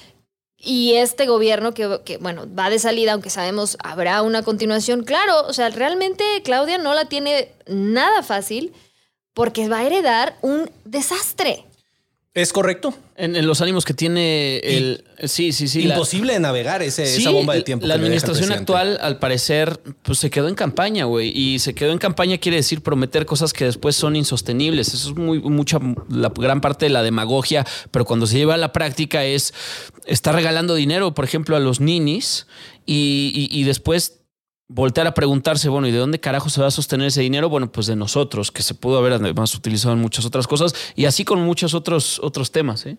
y 0.57 0.95
este 0.95 1.26
gobierno 1.26 1.75
que, 1.75 2.00
que, 2.07 2.16
bueno, 2.16 2.47
va 2.59 2.71
de 2.71 2.78
salida, 2.78 3.12
aunque 3.12 3.28
sabemos 3.28 3.76
habrá 3.85 4.23
una 4.23 4.43
continuación. 4.43 5.05
Claro, 5.05 5.47
o 5.47 5.52
sea, 5.52 5.69
realmente 5.69 6.25
Claudia 6.43 6.78
no 6.78 6.95
la 6.95 7.05
tiene 7.05 7.52
nada 7.66 8.23
fácil 8.23 8.73
porque 9.35 9.69
va 9.69 9.81
a 9.81 9.85
heredar 9.85 10.38
un 10.40 10.71
desastre. 10.87 11.65
¿Es 12.37 12.52
correcto? 12.52 12.93
En, 13.16 13.35
en 13.35 13.47
los 13.47 13.62
ánimos 13.62 13.87
que 13.87 13.95
tiene 13.95 14.59
el. 14.59 15.05
Sí, 15.25 15.52
sí, 15.52 15.69
sí. 15.69 15.83
la- 15.85 15.95
Imposible 15.95 16.35
de 16.35 16.38
navegar 16.40 16.83
ese- 16.83 17.07
Sí, 17.07 17.23
esa 17.23 17.31
bomba 17.31 17.55
de 17.55 17.62
tiempo. 17.62 17.87
La 17.87 17.95
que 17.95 18.00
administración 18.02 18.52
actual, 18.52 18.99
al 19.00 19.19
parecer, 19.19 19.81
pues 20.02 20.19
se 20.19 20.28
quedó 20.28 20.47
en 20.49 20.55
campaña, 20.55 21.07
güey. 21.07 21.33
Y 21.35 21.59
se 21.61 21.75
quedó 21.75 21.93
en 21.93 21.99
campaña 21.99 22.37
quiere 22.37 22.59
decir 22.59 22.83
prometer 22.83 23.25
cosas 23.25 23.55
que 23.55 23.64
después 23.64 23.97
son 23.97 24.16
insostenibles. 24.16 24.93
Eso 24.93 25.11
es 25.12 25.16
muy 25.16 25.40
mucha 25.40 25.78
la 26.11 26.28
gran 26.28 26.61
parte 26.61 26.85
de 26.85 26.90
la 26.90 27.02
demagogia, 27.02 27.66
pero 27.90 28.05
cuando 28.05 28.26
se 28.26 28.37
lleva 28.37 28.52
a 28.52 28.59
la 28.59 28.71
práctica 28.71 29.25
es 29.25 29.55
está 30.05 30.33
regalando 30.33 30.75
dinero, 30.75 31.14
por 31.14 31.25
ejemplo, 31.25 31.57
a 31.57 31.61
los 31.61 31.81
ninis 31.81 32.47
y, 32.85 33.49
y- 33.50 33.61
y 33.61 33.64
después 33.64 34.21
voltear 34.68 35.06
a 35.06 35.14
preguntarse, 35.14 35.68
bueno, 35.68 35.87
¿y 35.87 35.92
de 35.92 35.99
dónde 35.99 36.20
carajo 36.20 36.48
se 36.48 36.61
va 36.61 36.66
a 36.68 36.70
sostener 36.70 37.09
ese 37.09 37.20
dinero? 37.20 37.48
Bueno, 37.48 37.70
pues 37.70 37.87
de 37.87 37.96
nosotros, 37.96 38.50
que 38.50 38.62
se 38.62 38.74
pudo 38.74 38.98
haber 38.98 39.14
además 39.14 39.55
utilizado 39.55 39.94
en 39.94 40.00
muchas 40.00 40.24
otras 40.24 40.46
cosas 40.46 40.74
y 40.94 41.05
así 41.05 41.24
con 41.24 41.40
muchos 41.40 41.74
otros, 41.74 42.20
otros 42.22 42.50
temas, 42.50 42.87
¿eh? 42.87 42.96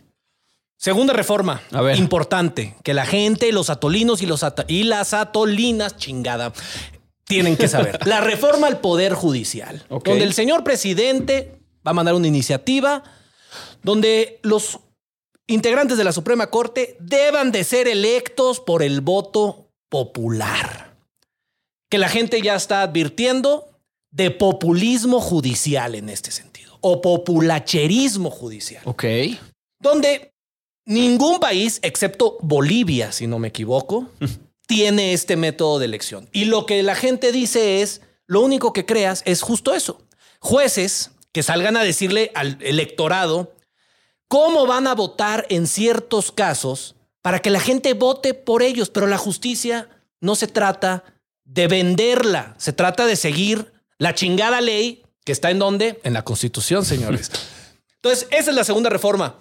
Segunda 0.80 1.12
reforma. 1.12 1.62
A 1.72 1.82
ver. 1.82 1.98
Importante. 1.98 2.76
Que 2.84 2.94
la 2.94 3.08
gente, 3.08 3.52
los 3.52 3.72
atolinos 3.72 4.22
y, 4.22 4.28
los 4.28 4.46
y 4.68 4.84
las 4.84 5.16
atolinas, 5.16 5.98
chingada, 5.98 6.54
tienen 7.26 7.58
que 7.58 7.68
saber. 7.68 8.00
la 8.06 8.22
reforma 8.22 8.68
al 8.68 8.80
Poder 8.80 9.14
Judicial. 9.14 9.86
Donde 9.90 10.24
el 10.24 10.34
señor 10.34 10.64
presidente 10.64 11.60
va 11.86 11.92
a 11.92 11.94
mandar 11.96 12.14
una 12.14 12.28
iniciativa 12.28 13.04
donde 13.82 14.40
los 14.44 14.80
integrantes 15.48 15.98
de 15.98 16.04
la 16.04 16.12
Suprema 16.12 16.48
Corte 16.48 16.96
deban 17.00 17.52
de 17.52 17.64
ser 17.64 17.88
electos 17.88 18.60
por 18.60 18.84
el 18.84 19.02
voto 19.02 19.72
popular. 19.90 20.87
Que 21.90 21.98
la 21.98 22.10
gente 22.10 22.42
ya 22.42 22.56
está 22.56 22.82
advirtiendo 22.82 23.70
de 24.12 24.32
populismo 24.32 25.20
judicial 25.22 25.96
en 25.96 26.10
este 26.10 26.32
sentido. 26.32 26.78
O 26.82 27.02
populacherismo 27.02 28.30
judicial 28.30 28.84
Ok. 28.86 29.06
donde 29.80 30.34
ningún 30.86 31.40
país, 31.40 31.80
excepto 31.82 32.38
Bolivia, 32.42 33.12
si 33.12 33.28
no 33.28 33.40
me 33.40 33.50
equivoco, 33.50 34.10
tiene 34.68 35.14
este 35.14 35.36
método 35.36 35.80
de 35.80 35.86
elección. 35.86 36.30
Y 36.32 36.46
lo 36.46 36.66
que 36.66 36.84
la 36.84 36.96
gente 36.96 37.32
dice 37.32 37.82
es, 37.82 38.02
lo 38.28 38.42
único 38.42 38.74
que 38.74 38.86
creas 38.86 39.24
es 39.26 39.42
justo 39.42 39.74
eso. 39.74 40.02
Jueces 40.40 41.12
que 41.32 41.44
salgan 41.44 41.78
a 41.78 41.84
decirle 41.84 42.32
al 42.36 42.58
electorado 42.62 43.54
cómo 44.28 44.66
van 44.68 44.88
a 44.88 44.96
votar 44.96 45.46
en 45.50 45.68
ciertos 45.68 46.32
casos 46.32 46.96
para 47.22 47.40
que 47.40 47.50
la 47.50 47.60
gente 47.60 47.94
vote 47.94 48.34
por 48.34 48.62
ellos, 48.62 48.90
pero 48.90 49.08
la 49.08 49.18
justicia 49.18 49.90
no 50.22 50.36
se 50.36 50.48
trata 50.48 51.04
de 51.48 51.68
venderla, 51.68 52.54
se 52.58 52.74
trata 52.74 53.06
de 53.06 53.16
seguir 53.16 53.74
la 53.98 54.14
chingada 54.14 54.62
ley 54.62 55.04
que 55.24 55.32
está 55.32 55.50
en 55.50 55.60
donde? 55.60 56.00
En 56.04 56.14
la 56.14 56.24
Constitución, 56.24 56.86
señores. 56.86 57.32
Entonces, 57.96 58.28
esa 58.32 58.52
es 58.52 58.56
la 58.56 58.64
segunda 58.64 58.90
reforma. 58.90 59.38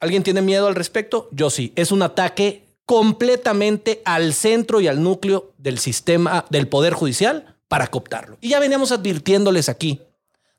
¿Alguien 0.00 0.22
tiene 0.22 0.42
miedo 0.42 0.68
al 0.68 0.74
respecto? 0.74 1.28
Yo 1.32 1.50
sí. 1.50 1.72
Es 1.74 1.90
un 1.90 2.02
ataque 2.02 2.68
completamente 2.86 4.00
al 4.04 4.32
centro 4.32 4.80
y 4.80 4.88
al 4.88 5.02
núcleo 5.02 5.52
del 5.58 5.78
sistema 5.78 6.46
del 6.50 6.68
Poder 6.68 6.94
Judicial 6.94 7.56
para 7.66 7.88
cooptarlo. 7.88 8.38
Y 8.40 8.50
ya 8.50 8.60
veníamos 8.60 8.92
advirtiéndoles 8.92 9.68
aquí 9.68 10.00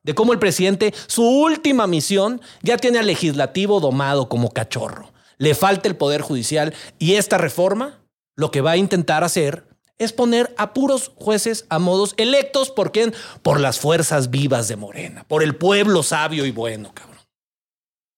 de 0.03 0.13
cómo 0.13 0.33
el 0.33 0.39
presidente, 0.39 0.93
su 1.07 1.23
última 1.23 1.87
misión, 1.87 2.41
ya 2.61 2.77
tiene 2.77 2.99
al 2.99 3.07
legislativo 3.07 3.79
domado 3.79 4.29
como 4.29 4.51
cachorro. 4.51 5.11
Le 5.37 5.55
falta 5.55 5.87
el 5.87 5.95
Poder 5.95 6.21
Judicial 6.21 6.73
y 6.99 7.13
esta 7.15 7.37
reforma 7.37 8.01
lo 8.35 8.51
que 8.51 8.61
va 8.61 8.71
a 8.71 8.77
intentar 8.77 9.23
hacer 9.23 9.68
es 9.99 10.13
poner 10.13 10.53
a 10.57 10.73
puros 10.73 11.11
jueces 11.15 11.65
a 11.69 11.77
modos 11.77 12.15
electos 12.17 12.71
por 12.71 12.91
quién? 12.91 13.13
Por 13.43 13.59
las 13.59 13.79
fuerzas 13.79 14.31
vivas 14.31 14.67
de 14.67 14.77
Morena, 14.77 15.25
por 15.27 15.43
el 15.43 15.55
pueblo 15.55 16.01
sabio 16.01 16.45
y 16.45 16.51
bueno, 16.51 16.91
cabrón. 16.93 17.19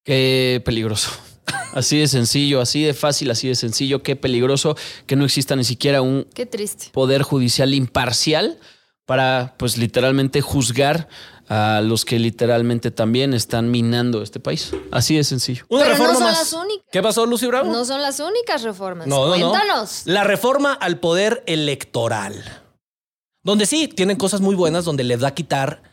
Qué 0.06 0.62
peligroso. 0.64 1.12
Así 1.74 2.00
de 2.00 2.08
sencillo, 2.08 2.62
así 2.62 2.84
de 2.84 2.94
fácil, 2.94 3.32
así 3.32 3.48
de 3.48 3.56
sencillo. 3.56 4.04
Qué 4.04 4.16
peligroso 4.16 4.76
que 5.06 5.16
no 5.16 5.26
exista 5.26 5.56
ni 5.56 5.64
siquiera 5.64 6.02
un 6.02 6.28
Qué 6.34 6.46
triste. 6.46 6.88
poder 6.92 7.24
judicial 7.24 7.74
imparcial 7.74 8.60
para, 9.06 9.56
pues, 9.58 9.78
literalmente 9.78 10.42
juzgar 10.42 11.08
a 11.54 11.82
los 11.82 12.06
que 12.06 12.18
literalmente 12.18 12.92
también 12.92 13.34
están 13.34 13.72
minando 13.72 14.22
este 14.24 14.40
país. 14.40 14.72
Así 14.90 15.18
de 15.18 15.26
sencillo. 15.26 15.66
Una 15.68 15.84
Pero 15.84 15.98
no 15.98 16.04
reforma 16.06 16.14
son 16.16 16.24
más. 16.24 16.40
las 16.40 16.54
únicas. 16.54 16.86
¿Qué 16.90 17.02
pasó, 17.02 17.26
Lucy 17.26 17.46
Bravo? 17.46 17.70
No 17.74 17.84
son 17.84 18.02
las 18.02 18.22
únicas 18.22 18.64
reformas. 18.64 19.06
No, 19.06 19.28
no, 19.28 19.38
no. 19.38 19.50
Cuéntanos. 19.50 20.04
La 20.06 20.24
reforma 20.24 20.72
al 20.72 21.02
poder 21.02 21.44
electoral. 21.48 22.42
Donde 23.44 23.66
sí, 23.66 23.90
tienen 23.90 24.16
cosas 24.16 24.40
muy 24.40 24.56
buenas, 24.56 24.86
donde 24.86 25.04
les 25.04 25.20
da 25.20 25.28
a 25.28 25.36
quitar 25.36 25.84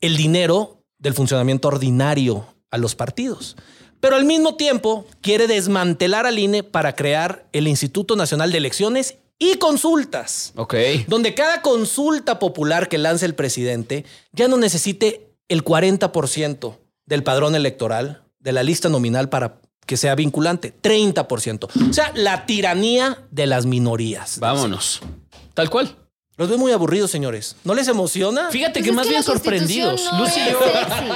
el 0.00 0.16
dinero 0.16 0.82
del 0.98 1.14
funcionamiento 1.14 1.68
ordinario 1.68 2.44
a 2.72 2.76
los 2.76 2.96
partidos. 2.96 3.56
Pero 4.00 4.16
al 4.16 4.24
mismo 4.24 4.56
tiempo 4.56 5.06
quiere 5.20 5.46
desmantelar 5.46 6.26
al 6.26 6.40
INE 6.40 6.64
para 6.64 6.96
crear 6.96 7.48
el 7.52 7.68
Instituto 7.68 8.16
Nacional 8.16 8.50
de 8.50 8.58
Elecciones 8.58 9.18
y 9.38 9.56
Consultas 9.56 10.52
Ok. 10.56 10.74
donde 11.08 11.34
cada 11.34 11.62
consulta 11.62 12.38
popular 12.38 12.88
que 12.88 12.98
lance 12.98 13.26
el 13.26 13.34
presidente 13.34 14.04
ya 14.32 14.48
no 14.48 14.56
necesite 14.56 15.34
el 15.48 15.62
40% 15.64 16.78
del 17.06 17.22
padrón 17.22 17.54
electoral 17.54 18.24
de 18.40 18.52
la 18.52 18.62
lista 18.62 18.88
nominal 18.88 19.28
para 19.28 19.60
que 19.86 19.96
sea 19.96 20.14
vinculante, 20.16 20.74
30%. 20.82 21.68
O 21.90 21.92
sea, 21.92 22.10
la 22.16 22.44
tiranía 22.44 23.24
de 23.30 23.46
las 23.46 23.66
minorías. 23.66 24.40
Vámonos. 24.40 25.00
Tal 25.54 25.70
cual. 25.70 25.96
Los 26.38 26.50
veo 26.50 26.58
muy 26.58 26.70
aburridos, 26.70 27.10
señores. 27.10 27.56
¿No 27.64 27.74
les 27.74 27.88
emociona? 27.88 28.50
Fíjate 28.50 28.80
Pues 28.80 28.84
que 28.84 28.92
más 28.92 29.04
que 29.06 29.10
bien 29.12 29.22
sorprendidos. 29.22 30.04
no 30.12 30.18
Lucy 30.18 30.38
y 30.40 30.50
yo. 30.50 30.58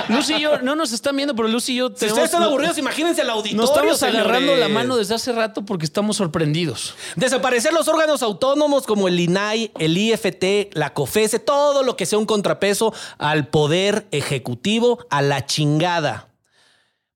Lucy 0.08 0.32
y 0.34 0.40
yo 0.40 0.58
no 0.62 0.74
nos 0.76 0.92
están 0.92 1.14
viendo, 1.14 1.36
pero 1.36 1.46
Lucy 1.46 1.74
y 1.74 1.76
yo 1.76 1.88
Si 1.90 1.94
tenemos- 1.96 2.12
ustedes 2.12 2.24
están 2.30 2.40
no- 2.40 2.46
aburridos, 2.46 2.78
imagínense 2.78 3.20
el 3.20 3.28
auditorio. 3.28 3.60
Nos 3.60 3.68
estamos 3.70 4.02
agarrando 4.02 4.56
la 4.56 4.68
mano 4.68 4.96
desde 4.96 5.14
hace 5.14 5.32
rato 5.32 5.62
porque 5.62 5.84
estamos 5.84 6.16
sorprendidos. 6.16 6.94
Desaparecer 7.16 7.74
los 7.74 7.86
órganos 7.88 8.22
autónomos 8.22 8.86
como 8.86 9.08
el 9.08 9.20
INAI, 9.20 9.72
el 9.78 9.98
IFT, 9.98 10.70
la 10.72 10.94
COFESE, 10.94 11.38
todo 11.38 11.82
lo 11.82 11.98
que 11.98 12.06
sea 12.06 12.18
un 12.18 12.24
contrapeso 12.24 12.94
al 13.18 13.46
poder 13.48 14.06
ejecutivo 14.12 15.04
a 15.10 15.20
la 15.20 15.44
chingada. 15.44 16.29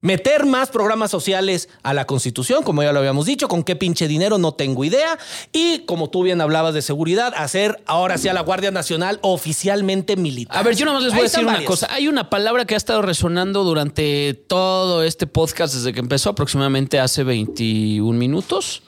Meter 0.04 0.44
más 0.44 0.68
programas 0.68 1.10
sociales 1.10 1.70
a 1.82 1.94
la 1.94 2.04
Constitución, 2.04 2.62
como 2.62 2.82
ya 2.82 2.92
lo 2.92 2.98
habíamos 2.98 3.24
dicho, 3.24 3.48
con 3.48 3.64
qué 3.64 3.74
pinche 3.74 4.06
dinero 4.06 4.36
no 4.36 4.52
tengo 4.52 4.84
idea. 4.84 5.18
Y 5.50 5.78
como 5.86 6.10
tú 6.10 6.22
bien 6.22 6.42
hablabas 6.42 6.74
de 6.74 6.82
seguridad, 6.82 7.32
hacer 7.34 7.82
ahora 7.86 8.18
sí 8.18 8.28
a 8.28 8.34
la 8.34 8.42
Guardia 8.42 8.70
Nacional 8.70 9.18
oficialmente 9.22 10.16
militar. 10.16 10.58
A 10.58 10.62
ver, 10.62 10.76
yo 10.76 10.84
nada 10.84 10.98
más 10.98 11.04
les 11.04 11.12
voy 11.14 11.20
Ahí 11.22 11.26
a 11.26 11.30
decir 11.30 11.46
una 11.46 11.64
cosa. 11.64 11.88
Hay 11.90 12.06
una 12.06 12.28
palabra 12.28 12.66
que 12.66 12.74
ha 12.74 12.76
estado 12.76 13.00
resonando 13.00 13.64
durante 13.64 14.34
todo 14.34 15.02
este 15.02 15.26
podcast 15.26 15.74
desde 15.74 15.94
que 15.94 16.00
empezó, 16.00 16.28
aproximadamente 16.28 17.00
hace 17.00 17.24
21 17.24 18.18
minutos. 18.18 18.82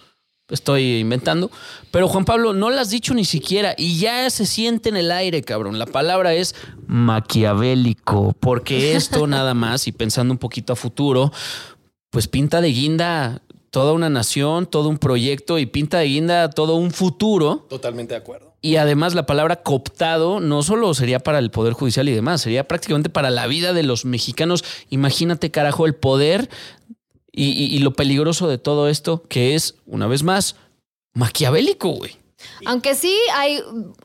Estoy 0.49 0.99
inventando. 0.99 1.51
Pero 1.91 2.07
Juan 2.09 2.25
Pablo, 2.25 2.53
no 2.53 2.71
la 2.71 2.83
has 2.83 2.91
dicho 2.91 3.15
ni 3.15 3.25
siquiera 3.25 3.75
y 3.77 3.99
ya 3.99 4.31
se 4.31 4.47
siente 4.47 4.89
en 4.89 4.97
el 4.97 5.11
aire, 5.11 5.43
cabrón. 5.43 5.79
La 5.79 5.87
palabra 5.87 6.35
es 6.35 6.55
maquiavélico, 6.87 8.33
porque 8.39 8.95
esto 8.95 9.27
nada 9.27 9.55
más, 9.55 9.89
y 9.89 9.93
pensando 9.93 10.33
un 10.33 10.39
poquito 10.39 10.73
a 10.73 10.77
futuro, 10.77 11.33
pues 12.11 12.29
pinta 12.29 12.61
de 12.61 12.69
guinda 12.69 13.43
toda 13.71 13.93
una 13.93 14.09
nación, 14.09 14.67
todo 14.67 14.89
un 14.89 14.99
proyecto 14.99 15.59
y 15.59 15.67
pinta 15.67 15.99
de 15.99 16.07
guinda 16.07 16.49
todo 16.51 16.77
un 16.77 16.93
futuro. 16.93 17.67
Totalmente 17.69 18.15
de 18.15 18.19
acuerdo. 18.19 18.55
Y 18.63 18.77
además 18.77 19.15
la 19.15 19.27
palabra 19.27 19.63
cooptado 19.63 20.41
no 20.41 20.63
solo 20.63 20.95
sería 20.95 21.21
para 21.21 21.39
el 21.39 21.51
Poder 21.51 21.73
Judicial 21.73 22.09
y 22.09 22.13
demás, 22.13 22.41
sería 22.41 22.67
prácticamente 22.67 23.11
para 23.11 23.31
la 23.31 23.47
vida 23.47 23.73
de 23.73 23.83
los 23.83 24.05
mexicanos. 24.05 24.65
Imagínate, 24.91 25.51
carajo, 25.51 25.87
el 25.87 25.95
poder 25.95 26.49
y, 27.37 27.51
y- 27.51 27.77
y 27.77 27.79
lo 27.79 27.93
peligroso 27.93 28.49
de 28.49 28.59
todo 28.59 28.89
esto, 28.89 29.23
que 29.29 29.55
es, 29.55 29.77
una 29.87 30.09
vez 30.09 30.25
más, 30.25 30.57
maquiavélico, 31.15 31.91
güey. 31.91 32.17
Aunque 32.67 32.95
sí 32.95 33.17
hay 33.35 33.63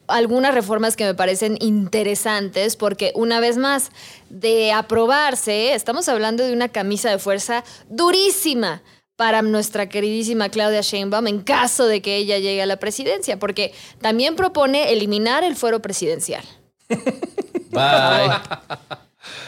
algunas 0.07 0.53
reformas 0.53 0.95
que 0.95 1.03
me 1.05 1.13
parecen 1.13 1.57
interesantes 1.59 2.75
porque 2.75 3.11
una 3.15 3.39
vez 3.39 3.57
más, 3.57 3.91
de 4.29 4.71
aprobarse, 4.71 5.73
estamos 5.73 6.07
hablando 6.09 6.43
de 6.43 6.53
una 6.53 6.69
camisa 6.69 7.09
de 7.09 7.19
fuerza 7.19 7.63
durísima 7.89 8.81
para 9.17 9.41
nuestra 9.41 9.89
queridísima 9.89 10.49
Claudia 10.49 10.81
Sheinbaum 10.81 11.27
en 11.27 11.41
caso 11.41 11.85
de 11.85 12.01
que 12.01 12.15
ella 12.15 12.39
llegue 12.39 12.61
a 12.61 12.65
la 12.65 12.77
presidencia, 12.77 13.37
porque 13.37 13.73
también 13.99 14.35
propone 14.35 14.91
eliminar 14.93 15.43
el 15.43 15.55
fuero 15.55 15.81
presidencial. 15.81 16.43
Bye. 17.69 18.31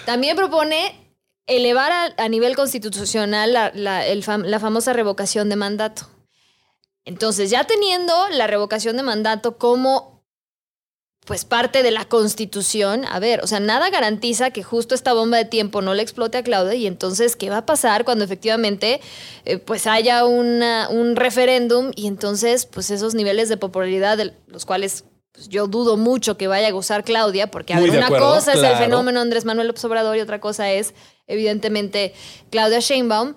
También 0.05 0.35
propone 0.35 1.02
elevar 1.47 1.91
a, 2.17 2.29
nivel 2.29 2.56
constitucional 2.56 3.53
la, 3.53 3.71
la 3.73 4.60
famosa 4.60 4.93
revocación 4.93 5.49
de 5.49 5.56
mandato. 5.56 6.08
Entonces, 7.06 7.49
ya 7.49 7.65
teniendo 7.65 8.13
la 8.29 8.47
revocación 8.47 8.95
de 8.97 9.03
mandato 9.03 9.58
como 9.58 10.13
pues 11.25 11.45
parte 11.45 11.84
de 11.84 11.91
la 11.91 12.03
constitución, 12.03 13.06
a 13.06 13.17
ver, 13.19 13.41
o 13.41 13.47
sea, 13.47 13.62
nada 13.62 13.89
garantiza 13.89 14.51
que 14.51 14.62
justo 14.62 14.93
esta 14.93 15.13
bomba 15.13 15.38
de 15.38 15.45
tiempo 15.45 15.82
no 15.82 15.93
le 15.93 16.03
explote 16.03 16.38
a 16.38 16.43
Claudia 16.43 16.73
y 16.73 16.86
entonces, 16.86 17.38
¿qué 17.38 17.49
va 17.49 17.60
a 17.60 17.65
pasar 17.65 18.03
cuando 18.03 18.25
efectivamente 18.25 18.99
eh, 19.45 19.58
pues 19.58 19.88
haya 19.88 20.25
una- 20.25 20.89
un 20.89 21.15
referéndum 21.15 21.91
y 21.95 22.08
entonces 22.08 22.65
pues 22.65 22.91
esos 22.91 23.15
niveles 23.15 23.47
de 23.47 23.56
popularidad 23.56 24.17
de 24.17 24.34
los 24.47 24.65
cuales 24.65 25.06
pues, 25.33 25.49
yo 25.49 25.67
dudo 25.67 25.97
mucho 25.97 26.37
que 26.37 26.47
vaya 26.47 26.67
a 26.67 26.71
gozar 26.71 27.03
Claudia, 27.03 27.51
porque 27.51 27.73
a 27.73 27.79
ver, 27.79 27.89
una 27.89 28.05
acuerdo, 28.05 28.35
cosa 28.35 28.53
es 28.53 28.63
el 28.63 28.77
fenómeno 28.77 29.19
Andrés 29.19 29.45
Manuel 29.45 29.67
López 29.67 29.83
Obrador 29.85 30.15
y 30.15 30.21
otra 30.21 30.39
cosa 30.39 30.71
es 30.71 30.93
evidentemente 31.27 32.13
Claudia 32.49 32.79
Sheinbaum. 32.79 33.35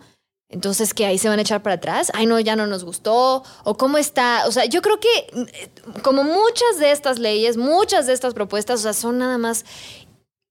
Entonces, 0.48 0.94
que 0.94 1.04
ahí 1.04 1.18
se 1.18 1.28
van 1.28 1.40
a 1.40 1.42
echar 1.42 1.60
para 1.64 1.74
atrás. 1.74 2.12
Ay, 2.14 2.26
no, 2.26 2.38
ya 2.38 2.54
no 2.54 2.68
nos 2.68 2.84
gustó. 2.84 3.42
O 3.64 3.76
cómo 3.76 3.98
está. 3.98 4.46
O 4.46 4.52
sea, 4.52 4.64
yo 4.66 4.80
creo 4.80 5.00
que 5.00 5.08
eh, 5.08 5.70
como 6.02 6.22
muchas 6.22 6.78
de 6.78 6.92
estas 6.92 7.18
leyes, 7.18 7.56
muchas 7.56 8.06
de 8.06 8.12
estas 8.12 8.32
propuestas, 8.32 8.78
o 8.78 8.82
sea, 8.84 8.92
son 8.92 9.18
nada 9.18 9.38
más 9.38 9.64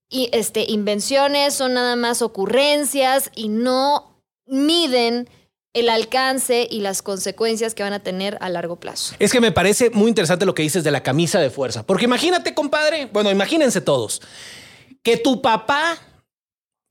y, 0.09 0.29
este, 0.33 0.65
invenciones, 0.69 1.53
son 1.53 1.73
nada 1.73 1.95
más 1.95 2.21
ocurrencias 2.21 3.31
y 3.35 3.49
no 3.49 4.21
miden 4.45 5.29
el 5.75 5.89
alcance 5.89 6.67
y 6.71 6.79
las 6.79 7.01
consecuencias 7.03 7.75
que 7.75 7.83
van 7.83 7.93
a 7.93 7.99
tener 7.99 8.37
a 8.41 8.49
largo 8.49 8.77
plazo. 8.77 9.13
Es 9.19 9.31
que 9.31 9.41
me 9.41 9.51
parece 9.51 9.89
muy 9.91 10.07
interesante 10.09 10.45
lo 10.45 10.55
que 10.55 10.63
dices 10.63 10.83
de 10.83 10.89
la 10.89 11.03
camisa 11.03 11.39
de 11.39 11.49
fuerza. 11.51 11.85
Porque 11.85 12.05
imagínate, 12.05 12.53
compadre, 12.55 13.07
bueno, 13.11 13.29
imagínense 13.29 13.81
todos, 13.81 14.21
que 15.03 15.17
tu 15.17 15.41
papá 15.41 15.97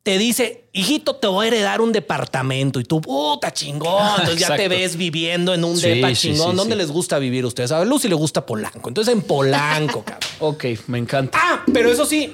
te 0.02 0.18
dice, 0.18 0.68
hijito, 0.74 1.16
te 1.16 1.26
voy 1.26 1.46
a 1.46 1.48
heredar 1.48 1.80
un 1.80 1.90
departamento 1.90 2.78
y 2.78 2.84
tú, 2.84 3.00
puta 3.00 3.54
chingón. 3.54 4.06
Entonces 4.20 4.38
ya 4.38 4.54
te 4.54 4.68
ves 4.68 4.96
viviendo 4.96 5.54
en 5.54 5.64
un 5.64 5.78
Sí, 5.78 5.88
depa 5.88 6.08
sí, 6.10 6.14
chingón. 6.28 6.50
sí, 6.50 6.56
¿Dónde 6.58 6.74
sí. 6.74 6.78
les 6.78 6.90
gusta 6.90 7.18
vivir 7.18 7.44
a 7.44 7.46
ustedes? 7.46 7.72
A 7.72 7.82
Lucy 7.86 8.08
le 8.08 8.14
gusta 8.14 8.44
Polanco. 8.44 8.86
Entonces 8.90 9.14
en 9.14 9.22
Polanco, 9.22 10.02
cabrón. 10.04 10.28
Ok, 10.40 10.64
me 10.88 10.98
encanta. 10.98 11.38
Ah, 11.42 11.64
pero 11.72 11.90
eso 11.90 12.04
sí, 12.04 12.30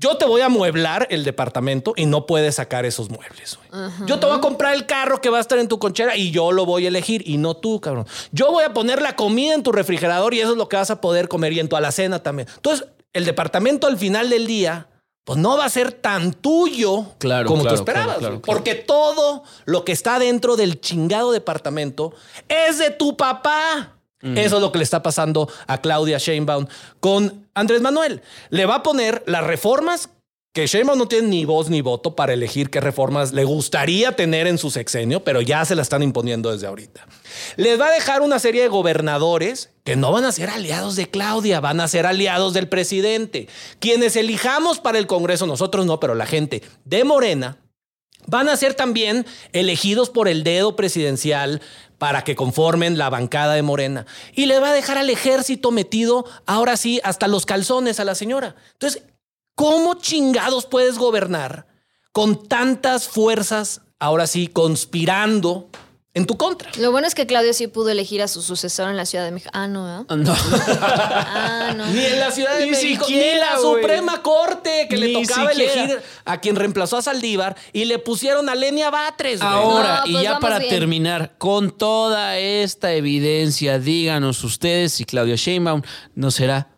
yo 0.00 0.16
te 0.16 0.24
voy 0.24 0.40
a 0.40 0.48
mueblar 0.48 1.06
el 1.10 1.24
departamento 1.24 1.92
y 1.94 2.06
no 2.06 2.24
puedes 2.26 2.54
sacar 2.54 2.86
esos 2.86 3.10
muebles. 3.10 3.58
Yo 4.06 4.18
te 4.18 4.26
voy 4.26 4.38
a 4.38 4.40
comprar 4.40 4.74
el 4.74 4.86
carro 4.86 5.20
que 5.20 5.28
va 5.28 5.38
a 5.38 5.40
estar 5.42 5.58
en 5.58 5.68
tu 5.68 5.78
conchera 5.78 6.16
y 6.16 6.30
yo 6.30 6.52
lo 6.52 6.64
voy 6.64 6.86
a 6.86 6.88
elegir 6.88 7.22
y 7.28 7.36
no 7.36 7.54
tú, 7.54 7.80
cabrón. 7.80 8.06
Yo 8.32 8.50
voy 8.50 8.64
a 8.64 8.72
poner 8.72 9.02
la 9.02 9.14
comida 9.14 9.54
en 9.54 9.62
tu 9.62 9.72
refrigerador 9.72 10.32
y 10.32 10.40
eso 10.40 10.52
es 10.52 10.56
lo 10.56 10.68
que 10.68 10.76
vas 10.76 10.90
a 10.90 11.00
poder 11.00 11.28
comer 11.28 11.52
y 11.52 11.60
en 11.60 11.68
tu 11.68 11.76
alacena 11.76 12.22
también. 12.22 12.48
Entonces, 12.56 12.86
el 13.12 13.24
departamento 13.26 13.86
al 13.86 13.98
final 13.98 14.30
del 14.30 14.46
día, 14.46 14.86
pues 15.24 15.38
no 15.38 15.58
va 15.58 15.66
a 15.66 15.68
ser 15.68 15.92
tan 15.92 16.32
tuyo 16.32 17.04
Claro, 17.18 17.46
como 17.46 17.62
claro, 17.62 17.76
tú 17.76 17.82
esperabas. 17.82 18.06
claro, 18.06 18.18
claro, 18.20 18.34
güey. 18.36 18.42
claro. 18.42 18.56
Porque 18.58 18.74
todo 18.74 19.42
lo 19.66 19.84
que 19.84 19.92
está 19.92 20.18
dentro 20.18 20.56
del 20.56 20.80
chingado 20.80 21.30
departamento 21.30 22.14
es 22.48 22.78
de 22.78 22.90
tu 22.90 23.16
papá. 23.16 23.96
Eso 24.22 24.56
es 24.56 24.62
lo 24.62 24.70
que 24.70 24.78
le 24.78 24.84
está 24.84 25.02
pasando 25.02 25.48
a 25.66 25.80
Claudia 25.80 26.18
Sheinbaum 26.18 26.66
con 27.00 27.46
Andrés 27.54 27.80
Manuel. 27.80 28.22
Le 28.50 28.66
va 28.66 28.76
a 28.76 28.82
poner 28.82 29.22
las 29.26 29.44
reformas 29.44 30.10
que 30.52 30.66
Sheinbaum 30.66 30.98
no 30.98 31.06
tiene 31.06 31.28
ni 31.28 31.44
voz 31.44 31.70
ni 31.70 31.80
voto 31.80 32.16
para 32.16 32.32
elegir 32.32 32.70
qué 32.70 32.80
reformas 32.80 33.32
le 33.32 33.44
gustaría 33.44 34.12
tener 34.16 34.48
en 34.48 34.58
su 34.58 34.70
sexenio, 34.70 35.22
pero 35.22 35.40
ya 35.40 35.64
se 35.64 35.76
la 35.76 35.82
están 35.82 36.02
imponiendo 36.02 36.50
desde 36.50 36.66
ahorita. 36.66 37.06
Les 37.56 37.80
va 37.80 37.86
a 37.86 37.92
dejar 37.92 38.20
una 38.20 38.40
serie 38.40 38.62
de 38.62 38.68
gobernadores 38.68 39.70
que 39.84 39.94
no 39.94 40.10
van 40.10 40.24
a 40.24 40.32
ser 40.32 40.50
aliados 40.50 40.96
de 40.96 41.08
Claudia, 41.08 41.60
van 41.60 41.80
a 41.80 41.86
ser 41.86 42.04
aliados 42.04 42.52
del 42.52 42.68
presidente. 42.68 43.48
Quienes 43.78 44.16
elijamos 44.16 44.80
para 44.80 44.98
el 44.98 45.06
Congreso, 45.06 45.46
nosotros 45.46 45.86
no, 45.86 46.00
pero 46.00 46.16
la 46.16 46.26
gente 46.26 46.62
de 46.84 47.04
Morena, 47.04 47.58
van 48.26 48.48
a 48.48 48.56
ser 48.56 48.74
también 48.74 49.26
elegidos 49.52 50.10
por 50.10 50.28
el 50.28 50.44
dedo 50.44 50.76
presidencial 50.76 51.60
para 51.98 52.24
que 52.24 52.34
conformen 52.34 52.96
la 52.96 53.10
bancada 53.10 53.54
de 53.54 53.62
Morena. 53.62 54.06
Y 54.34 54.46
le 54.46 54.58
va 54.58 54.70
a 54.70 54.74
dejar 54.74 54.96
al 54.96 55.10
ejército 55.10 55.70
metido, 55.70 56.24
ahora 56.46 56.76
sí, 56.76 57.00
hasta 57.04 57.28
los 57.28 57.44
calzones 57.44 58.00
a 58.00 58.04
la 58.04 58.14
señora. 58.14 58.56
Entonces, 58.72 59.02
¿cómo 59.54 59.94
chingados 59.94 60.66
puedes 60.66 60.96
gobernar 60.96 61.66
con 62.12 62.48
tantas 62.48 63.06
fuerzas, 63.06 63.82
ahora 63.98 64.26
sí, 64.26 64.46
conspirando 64.46 65.68
en 66.12 66.26
tu 66.26 66.36
contra? 66.36 66.70
Lo 66.78 66.90
bueno 66.90 67.06
es 67.06 67.14
que 67.14 67.26
Claudio 67.26 67.52
sí 67.52 67.66
pudo 67.68 67.90
elegir 67.90 68.20
a 68.22 68.28
su 68.28 68.42
sucesor 68.42 68.88
en 68.90 68.96
la 68.96 69.06
Ciudad 69.06 69.24
de 69.24 69.30
México. 69.30 69.50
Ah, 69.54 69.68
no, 69.68 69.84
¿verdad? 69.84 70.16
No. 70.16 70.34
Ah, 70.92 71.72
no. 71.76 71.86
Ni 71.86 72.04
en 72.04 72.18
la 72.18 72.30
Ciudad 72.32 72.56
de 72.58 72.64
Ni 72.64 72.70
México, 72.72 73.06
ni 73.08 73.14
siquiera, 73.14 73.52
la 73.54 73.60
güey. 73.60 73.82
Suprema 73.82 74.22
Corte, 74.22 74.86
que 74.88 74.96
le 74.96 75.06
Ni 75.08 75.22
tocaba 75.26 75.50
siquiera. 75.50 75.72
elegir 75.84 76.02
a 76.24 76.40
quien 76.40 76.56
reemplazó 76.56 76.96
a 76.96 77.02
Saldívar 77.02 77.56
y 77.72 77.84
le 77.84 77.98
pusieron 77.98 78.48
a 78.48 78.54
Lenia 78.54 78.90
Batres. 78.90 79.40
Ahora, 79.40 80.00
No, 80.00 80.06
y 80.06 80.12
pues 80.12 80.24
ya 80.24 80.38
para 80.40 80.58
bien. 80.58 80.70
terminar, 80.70 81.34
con 81.38 81.70
toda 81.70 82.38
esta 82.38 82.92
evidencia, 82.92 83.78
díganos 83.78 84.42
ustedes 84.44 84.92
si 84.92 85.04
Claudia 85.04 85.36
Sheinbaum 85.36 85.82
no 86.14 86.30
será 86.30 86.68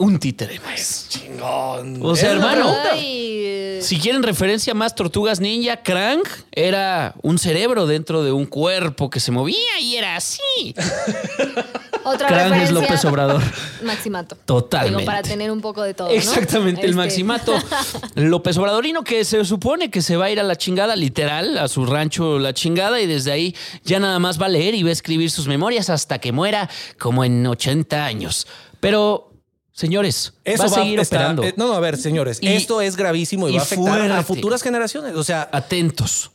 un 0.00 0.18
títere 0.18 0.60
más. 0.60 1.06
Chingón. 1.08 1.98
O 2.02 2.14
sea, 2.14 2.30
hermano. 2.32 2.72
Ay, 2.92 3.78
Si 3.82 3.98
quieren 3.98 4.22
referencia 4.22 4.72
más 4.74 4.94
Tortugas 4.94 5.40
Ninja, 5.40 5.82
Krang 5.82 6.22
era 6.52 7.14
un 7.22 7.38
cerebro 7.38 7.86
dentro 7.86 8.22
de 8.22 8.30
un 8.32 8.46
cuerpo 8.46 9.10
que 9.10 9.18
se 9.20 9.32
movía 9.32 9.80
y 9.80 9.96
era 9.96 10.16
así. 10.16 10.40
Otra 12.04 12.28
Krang 12.28 12.54
es. 12.54 12.70
López 12.70 13.04
Obrador. 13.04 13.42
Maximato. 13.82 14.36
Totalmente. 14.44 14.98
Digo, 15.00 15.06
para 15.06 15.22
tener 15.22 15.50
un 15.50 15.60
poco 15.60 15.82
de 15.82 15.94
todo. 15.94 16.08
¿no? 16.08 16.14
Exactamente, 16.14 16.82
el 16.82 16.90
Este, 16.90 16.96
maximato 16.96 17.54
López 18.14 18.56
Obradorino 18.56 19.02
que 19.04 19.24
se 19.24 19.44
supone 19.44 19.90
que 19.90 20.00
se 20.00 20.16
va 20.16 20.26
a 20.26 20.30
ir 20.30 20.38
a 20.40 20.44
la 20.44 20.56
chingada, 20.56 20.94
literal, 20.96 21.58
a 21.58 21.66
su 21.68 21.84
rancho 21.86 22.38
la 22.38 22.54
chingada 22.54 23.00
y 23.00 23.06
desde 23.06 23.32
ahí 23.32 23.54
ya 23.84 23.98
nada 23.98 24.18
más 24.20 24.40
va 24.40 24.46
a 24.46 24.48
leer 24.50 24.74
y 24.74 24.82
va 24.84 24.90
a 24.90 24.92
escribir 24.92 25.30
sus 25.30 25.48
memorias 25.48 25.90
hasta 25.90 26.18
que 26.20 26.30
muera 26.32 26.70
como 26.98 27.24
en 27.24 27.44
80 27.46 28.04
años. 28.04 28.46
Pero, 28.80 29.32
señores, 29.78 30.32
Eso 30.44 30.64
va 30.64 30.66
a 30.66 30.70
seguir 30.82 30.98
estar- 30.98 31.18
operando. 31.20 31.44
eh, 31.44 31.54
no, 31.56 31.68
no, 31.68 31.74
a 31.74 31.80
ver, 31.80 31.96
señores, 31.96 32.38
Y- 32.42 32.48
esto 32.48 32.80
es 32.80 32.96
gravísimo 32.96 33.48
y, 33.48 33.52
y 33.52 33.54
va 33.56 33.60
a 33.62 33.64
afectar 33.64 34.10
a 34.12 34.22
futuras 34.24 34.62
generaciones. 34.62 35.14
O 35.14 35.22
sea, 35.22 35.48
Atentos. 35.52 36.32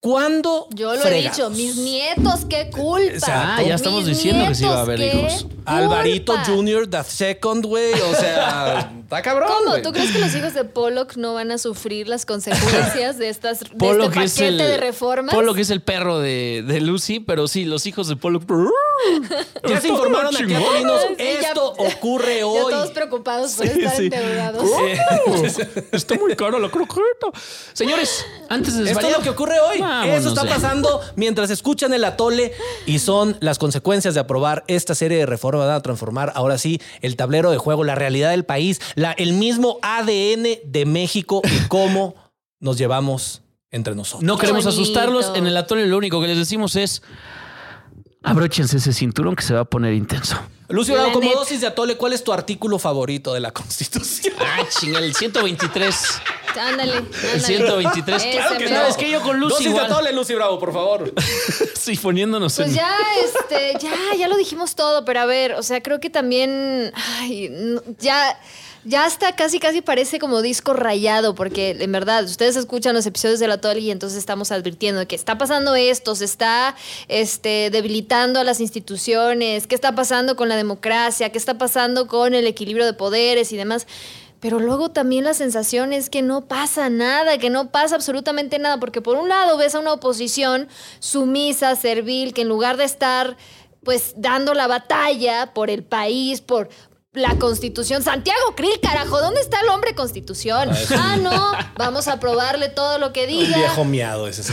¿Cuándo? 0.00 0.68
Yo 0.70 0.94
lo 0.94 1.00
fregados? 1.00 1.38
he 1.38 1.40
dicho, 1.42 1.50
mis 1.50 1.76
nietos, 1.76 2.44
qué 2.48 2.70
culpa. 2.70 3.02
Exacto. 3.14 3.54
Ah, 3.58 3.62
ya 3.66 3.74
estamos 3.74 4.04
Mis 4.04 4.16
diciendo 4.16 4.46
que 4.46 4.54
sí 4.54 4.64
iba 4.64 4.76
a 4.78 4.80
haber 4.82 5.00
hijos. 5.00 5.46
Alvarito. 5.64 6.34
Jr., 6.46 6.88
the 6.88 7.02
second, 7.04 7.66
güey. 7.66 7.92
O 8.00 8.14
sea, 8.14 8.92
está 9.02 9.22
cabrón. 9.22 9.48
¿Cómo? 9.48 9.82
¿Tú 9.82 9.92
crees 9.92 10.12
que 10.12 10.20
los 10.20 10.32
hijos 10.36 10.54
de 10.54 10.64
Pollock 10.64 11.16
no 11.16 11.34
van 11.34 11.50
a 11.50 11.58
sufrir 11.58 12.06
las 12.08 12.24
consecuencias 12.26 13.18
de 13.18 13.28
estas 13.28 13.58
de 13.60 13.66
este 13.66 14.10
que 14.10 14.24
es 14.24 14.32
paquete 14.34 14.48
el 14.48 14.58
de 14.58 14.76
reformas? 14.76 15.34
Que 15.54 15.60
es 15.60 15.70
el 15.70 15.82
perro 15.82 16.20
de, 16.20 16.62
de 16.64 16.80
Lucy, 16.80 17.18
pero 17.18 17.48
sí, 17.48 17.64
los 17.64 17.84
hijos 17.86 18.06
de 18.06 18.14
Polo. 18.16 18.40
Ya 19.68 19.80
se 19.80 19.88
informaron 19.88 20.34
aquí 20.34 20.54
a 20.54 20.58
Tolinos. 20.60 21.00
Sí, 21.08 21.14
ya- 21.18 21.48
Esto 21.48 21.72
ocurre 21.78 22.38
Ya 22.38 22.46
hoy. 22.46 22.72
todos 22.72 22.90
preocupados 22.90 23.52
por 23.54 23.66
Sí, 23.68 23.78
estar 23.80 23.96
sí. 23.96 24.04
endeudados. 24.06 24.64
Está 25.92 26.14
muy 26.16 26.34
caro 26.34 26.58
la 26.58 26.68
croqueta. 26.68 27.28
Señores, 27.72 28.24
antes 28.48 28.76
de 28.76 28.90
Esto 28.90 29.06
es 29.06 29.16
lo 29.16 29.22
que 29.22 29.30
ocurre 29.30 29.60
hoy. 29.60 29.78
Vámonos 29.88 30.16
Eso 30.20 30.28
está 30.28 30.44
pasando 30.44 31.00
mientras 31.16 31.50
escuchan 31.50 31.92
el 31.94 32.04
atole 32.04 32.52
y 32.86 32.98
son 32.98 33.36
las 33.40 33.58
consecuencias 33.58 34.14
de 34.14 34.20
aprobar 34.20 34.64
esta 34.68 34.94
serie 34.94 35.18
de 35.18 35.26
reformas. 35.26 35.66
Van 35.66 35.76
a 35.76 35.82
transformar 35.82 36.32
ahora 36.34 36.58
sí 36.58 36.80
el 37.00 37.16
tablero 37.16 37.50
de 37.50 37.58
juego, 37.58 37.84
la 37.84 37.94
realidad 37.94 38.30
del 38.30 38.44
país, 38.44 38.80
la, 38.94 39.12
el 39.12 39.32
mismo 39.32 39.78
ADN 39.82 40.58
de 40.64 40.84
México 40.86 41.42
y 41.44 41.58
cómo 41.68 42.14
nos 42.60 42.78
llevamos 42.78 43.42
entre 43.70 43.94
nosotros. 43.94 44.22
No 44.22 44.38
queremos 44.38 44.66
asustarlos. 44.66 45.32
En 45.34 45.46
el 45.46 45.56
atole 45.56 45.86
lo 45.86 45.96
único 45.96 46.20
que 46.20 46.28
les 46.28 46.38
decimos 46.38 46.76
es 46.76 47.02
abróchense 48.28 48.76
ese 48.76 48.92
cinturón 48.92 49.34
que 49.36 49.42
se 49.42 49.54
va 49.54 49.60
a 49.60 49.64
poner 49.64 49.94
intenso. 49.94 50.36
Lucio, 50.68 50.94
La 50.94 51.04
Bravo, 51.04 51.20
como 51.20 51.32
dosis 51.32 51.62
de 51.62 51.66
atole, 51.66 51.96
¿cuál 51.96 52.12
es 52.12 52.22
tu 52.22 52.30
artículo 52.30 52.78
favorito 52.78 53.32
de 53.32 53.40
la 53.40 53.52
Constitución? 53.52 54.34
Ah, 54.40 54.64
chinga, 54.68 54.98
el 54.98 55.14
123. 55.14 56.20
Ándale, 56.60 56.92
ándale. 56.92 57.08
El 57.34 57.40
123. 57.40 58.22
Ese 58.22 58.30
Claro 58.32 58.58
que 58.58 58.68
no, 58.70 58.86
es 58.86 58.96
que 58.96 59.10
yo 59.10 59.22
con 59.22 59.38
Lucy 59.38 59.52
Dosis 59.54 59.66
igual. 59.68 59.86
de 59.86 59.92
atole, 59.92 60.12
Lucy 60.12 60.34
Bravo, 60.34 60.58
por 60.58 60.72
favor. 60.72 61.12
Sí, 61.78 61.96
poniéndonos 61.96 62.54
Pues 62.56 62.68
en... 62.68 62.74
ya, 62.74 62.94
este, 63.24 63.78
ya, 63.80 64.14
ya 64.18 64.28
lo 64.28 64.36
dijimos 64.36 64.74
todo, 64.74 65.06
pero 65.06 65.20
a 65.20 65.24
ver, 65.24 65.54
o 65.54 65.62
sea, 65.62 65.82
creo 65.82 66.00
que 66.00 66.10
también, 66.10 66.92
ay, 67.18 67.50
ya, 67.98 68.38
ya 68.88 69.04
hasta 69.04 69.36
casi, 69.36 69.60
casi 69.60 69.82
parece 69.82 70.18
como 70.18 70.40
disco 70.40 70.72
rayado, 70.72 71.34
porque 71.34 71.76
en 71.78 71.92
verdad, 71.92 72.24
ustedes 72.24 72.56
escuchan 72.56 72.94
los 72.94 73.04
episodios 73.04 73.38
de 73.38 73.46
la 73.46 73.60
Toli 73.60 73.80
y 73.80 73.90
entonces 73.90 74.18
estamos 74.18 74.50
advirtiendo 74.50 75.06
que 75.06 75.14
está 75.14 75.36
pasando 75.36 75.74
esto, 75.76 76.14
se 76.14 76.24
está, 76.24 76.74
este, 77.06 77.68
debilitando 77.70 78.40
a 78.40 78.44
las 78.44 78.60
instituciones, 78.60 79.66
qué 79.66 79.74
está 79.74 79.94
pasando 79.94 80.36
con 80.36 80.48
la 80.48 80.56
democracia, 80.56 81.30
qué 81.30 81.36
está 81.36 81.58
pasando 81.58 82.06
con 82.06 82.32
el 82.32 82.46
equilibrio 82.46 82.86
de 82.86 82.94
poderes 82.94 83.52
y 83.52 83.58
demás. 83.58 83.86
Pero 84.40 84.58
luego 84.58 84.88
también 84.88 85.24
la 85.24 85.34
sensación 85.34 85.92
es 85.92 86.08
que 86.08 86.22
no 86.22 86.46
pasa 86.46 86.88
nada, 86.88 87.36
que 87.36 87.50
no 87.50 87.70
pasa 87.70 87.94
absolutamente 87.94 88.58
nada, 88.58 88.80
porque 88.80 89.02
por 89.02 89.18
un 89.18 89.28
lado 89.28 89.58
ves 89.58 89.74
a 89.74 89.80
una 89.80 89.92
oposición 89.92 90.66
sumisa, 90.98 91.76
servil, 91.76 92.32
que 92.32 92.40
en 92.40 92.48
lugar 92.48 92.78
de 92.78 92.84
estar 92.84 93.36
pues 93.84 94.14
dando 94.16 94.54
la 94.54 94.66
batalla 94.66 95.52
por 95.52 95.70
el 95.70 95.82
país, 95.82 96.40
por 96.40 96.68
la 97.18 97.36
constitución, 97.36 98.02
Santiago 98.02 98.54
Krill, 98.56 98.78
carajo, 98.80 99.20
¿dónde 99.20 99.40
está 99.40 99.60
el 99.60 99.68
hombre 99.68 99.94
constitución? 99.94 100.70
Ah, 100.96 101.16
no, 101.20 101.52
vamos 101.76 102.08
a 102.08 102.14
aprobarle 102.14 102.68
todo 102.68 102.98
lo 102.98 103.12
que 103.12 103.22
Un 103.24 103.28
diga. 103.28 103.56
viejo 103.56 103.84
miado 103.84 104.28
ese. 104.28 104.42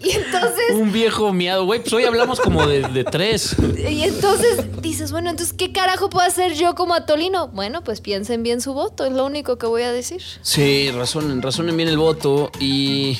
Y 0.00 0.10
entonces 0.12 0.64
Un 0.72 0.92
viejo 0.92 1.32
miado, 1.32 1.64
güey. 1.66 1.80
Pues 1.80 1.92
hoy 1.92 2.04
hablamos 2.04 2.40
como 2.40 2.66
de, 2.66 2.82
de 2.88 3.04
tres. 3.04 3.54
Y 3.76 4.02
entonces 4.02 4.64
dices, 4.80 5.12
bueno, 5.12 5.30
entonces, 5.30 5.54
¿qué 5.56 5.72
carajo 5.72 6.08
puedo 6.10 6.26
hacer 6.26 6.54
yo 6.54 6.74
como 6.74 6.94
Atolino? 6.94 7.48
Bueno, 7.48 7.82
pues 7.84 8.00
piensen 8.00 8.42
bien 8.42 8.60
su 8.60 8.72
voto, 8.72 9.04
es 9.04 9.12
lo 9.12 9.26
único 9.26 9.58
que 9.58 9.66
voy 9.66 9.82
a 9.82 9.92
decir. 9.92 10.22
Sí, 10.42 10.90
razonen, 10.90 11.42
razonen 11.42 11.76
bien 11.76 11.88
el 11.88 11.98
voto. 11.98 12.50
Y 12.58 13.18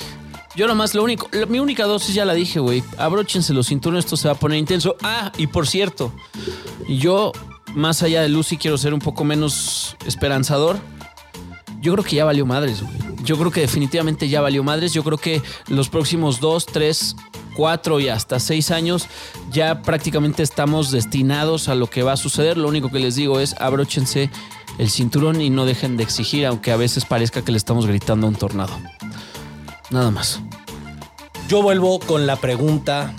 yo 0.57 0.67
nomás, 0.67 0.95
lo 0.95 1.05
único, 1.05 1.29
mi 1.49 1.59
única 1.59 1.85
dosis 1.85 2.15
ya 2.15 2.25
la 2.25 2.35
dije, 2.35 2.59
güey. 2.61 2.83
Abróchense 2.99 3.55
los 3.55 3.69
cinturones, 3.69 4.05
esto 4.05 4.17
se 4.17 4.29
va 4.29 4.35
a 4.35 4.39
poner 4.39 4.59
intenso. 4.59 4.97
Ah, 5.03 5.31
y 5.39 5.47
por 5.47 5.67
cierto, 5.67 6.13
yo, 6.89 7.33
más 7.75 8.03
allá 8.03 8.23
de 8.23 8.29
Lucy, 8.29 8.57
quiero 8.57 8.77
ser 8.77 8.93
un 8.93 9.01
poco 9.01 9.25
menos 9.25 9.97
esperanzador. 10.07 10.79
Yo 11.81 11.93
creo 11.93 12.05
que 12.05 12.17
ya 12.17 12.25
valió 12.25 12.45
madres, 12.45 12.83
güey. 12.83 12.95
Yo 13.23 13.39
creo 13.39 13.51
que 13.51 13.61
definitivamente 13.61 14.29
ya 14.29 14.41
valió 14.41 14.63
madres. 14.63 14.93
Yo 14.93 15.05
creo 15.05 15.19
que 15.19 15.41
los 15.69 15.89
próximos 15.89 16.41
dos, 16.41 16.67
tres, 16.67 17.17
cuatro 17.55 18.01
y 18.01 18.09
hasta 18.09 18.41
seis 18.41 18.71
años 18.71 19.07
ya 19.51 19.83
prácticamente 19.83 20.43
estamos 20.43 20.91
destinados 20.91 21.69
a 21.69 21.75
lo 21.75 21.89
que 21.89 22.03
va 22.03 22.13
a 22.13 22.17
suceder. 22.17 22.59
Lo 22.59 22.69
único 22.69 22.91
que 22.91 22.99
les 22.99 23.15
digo 23.15 23.41
es 23.41 23.55
abróchense 23.61 24.31
el 24.79 24.91
cinturón 24.91 25.41
y 25.41 25.51
no 25.51 25.65
dejen 25.65 25.97
de 25.97 26.03
exigir, 26.03 26.47
aunque 26.47 26.73
a 26.73 26.77
veces 26.77 27.05
parezca 27.05 27.43
que 27.43 27.53
le 27.53 27.59
estamos 27.59 27.87
gritando 27.87 28.27
a 28.27 28.31
un 28.31 28.37
tornado. 28.37 28.73
Nada 29.91 30.11
más. 30.11 30.41
Yo 31.49 31.63
vuelvo 31.63 31.99
con 32.01 32.27
la 32.27 32.37
pregunta 32.37 33.15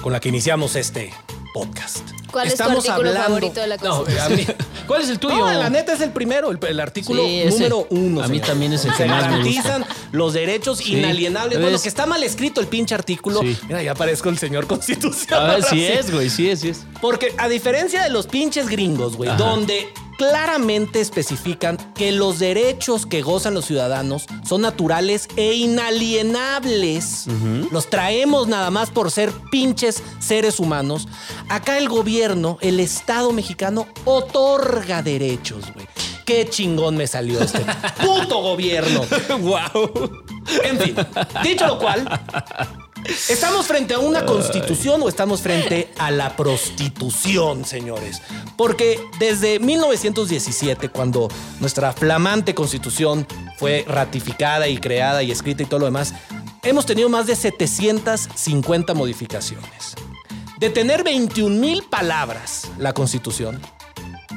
con 0.00 0.12
la 0.12 0.20
que 0.20 0.28
iniciamos 0.30 0.76
este 0.76 1.12
podcast. 1.52 1.98
¿Cuál 2.30 2.48
es 2.48 2.56
tu 2.56 2.64
artículo 2.64 3.12
favorito 3.12 3.60
de 3.60 3.66
la 3.68 3.76
No, 3.76 3.98
Constitución? 4.04 4.32
a 4.32 4.36
mí- 4.36 4.46
¿Cuál 4.88 5.02
es 5.02 5.08
el 5.08 5.18
tuyo? 5.20 5.36
No, 5.36 5.52
la 5.52 5.70
neta 5.70 5.92
es 5.92 6.00
el 6.00 6.10
primero, 6.10 6.50
el, 6.50 6.58
el 6.66 6.80
artículo 6.80 7.22
Sí, 7.22 7.44
número 7.48 7.86
uno. 7.90 8.22
A 8.22 8.28
mí 8.28 8.34
señor. 8.38 8.46
también 8.48 8.72
es 8.72 8.84
el 8.84 8.90
Se 8.92 9.04
que 9.04 9.08
más 9.08 9.22
me 9.24 9.30
garantizan 9.30 9.86
los 10.10 10.32
derechos 10.32 10.78
Sí. 10.78 10.96
inalienables. 10.98 11.60
Bueno, 11.60 11.80
que 11.80 11.88
está 11.88 12.06
mal 12.06 12.22
escrito 12.24 12.60
el 12.60 12.66
pinche 12.66 12.94
artículo. 12.94 13.40
Sí. 13.40 13.56
Mira, 13.68 13.82
ya 13.82 13.94
parezco 13.94 14.30
el 14.30 14.38
señor 14.38 14.66
Constitución. 14.66 15.38
A 15.38 15.42
ver, 15.44 15.50
ahora 15.56 15.68
sí 15.68 15.84
es, 15.86 16.10
güey, 16.10 16.28
sí 16.28 16.50
es, 16.50 16.60
sí 16.60 16.70
es. 16.70 16.80
Porque 17.00 17.34
a 17.38 17.48
diferencia 17.48 18.02
de 18.02 18.10
los 18.10 18.26
pinches 18.26 18.68
gringos, 18.68 19.16
güey, 19.16 19.30
donde 19.36 19.88
claramente 20.16 21.00
especifican 21.00 21.76
que 21.94 22.12
los 22.12 22.38
derechos 22.38 23.06
que 23.06 23.22
gozan 23.22 23.54
los 23.54 23.66
ciudadanos 23.66 24.26
son 24.44 24.62
naturales 24.62 25.28
e 25.36 25.54
inalienables, 25.54 27.26
los 27.70 27.90
traemos 27.90 28.48
nada 28.48 28.70
más 28.70 28.90
por 28.90 29.10
ser 29.10 29.32
pinches 29.50 30.02
seres 30.18 30.60
humanos, 30.60 31.08
acá 31.48 31.78
el 31.78 31.88
gobierno, 31.88 32.58
el 32.60 32.80
Estado 32.80 33.32
mexicano, 33.32 33.86
otorga 34.04 35.02
derechos, 35.02 35.72
güey. 35.72 35.86
Qué 36.24 36.48
chingón 36.48 36.96
me 36.96 37.06
salió 37.06 37.40
este 37.40 37.60
puto 38.02 38.40
gobierno. 38.40 39.02
wow. 39.40 40.22
En 40.62 40.78
fin, 40.78 40.96
dicho 41.42 41.66
lo 41.66 41.78
cual, 41.78 42.08
¿estamos 43.28 43.66
frente 43.66 43.94
a 43.94 43.98
una 43.98 44.24
constitución 44.24 45.02
o 45.02 45.08
estamos 45.08 45.40
frente 45.40 45.92
a 45.98 46.10
la 46.10 46.36
prostitución, 46.36 47.64
señores? 47.64 48.22
Porque 48.56 49.00
desde 49.18 49.58
1917, 49.58 50.88
cuando 50.88 51.28
nuestra 51.60 51.92
flamante 51.92 52.54
constitución 52.54 53.26
fue 53.58 53.84
ratificada 53.86 54.68
y 54.68 54.78
creada 54.78 55.22
y 55.22 55.30
escrita 55.30 55.62
y 55.62 55.66
todo 55.66 55.80
lo 55.80 55.86
demás, 55.86 56.14
hemos 56.62 56.86
tenido 56.86 57.08
más 57.08 57.26
de 57.26 57.36
750 57.36 58.94
modificaciones. 58.94 59.94
De 60.58 60.70
tener 60.70 61.04
21 61.04 61.60
mil 61.60 61.82
palabras 61.82 62.70
la 62.78 62.94
constitución, 62.94 63.60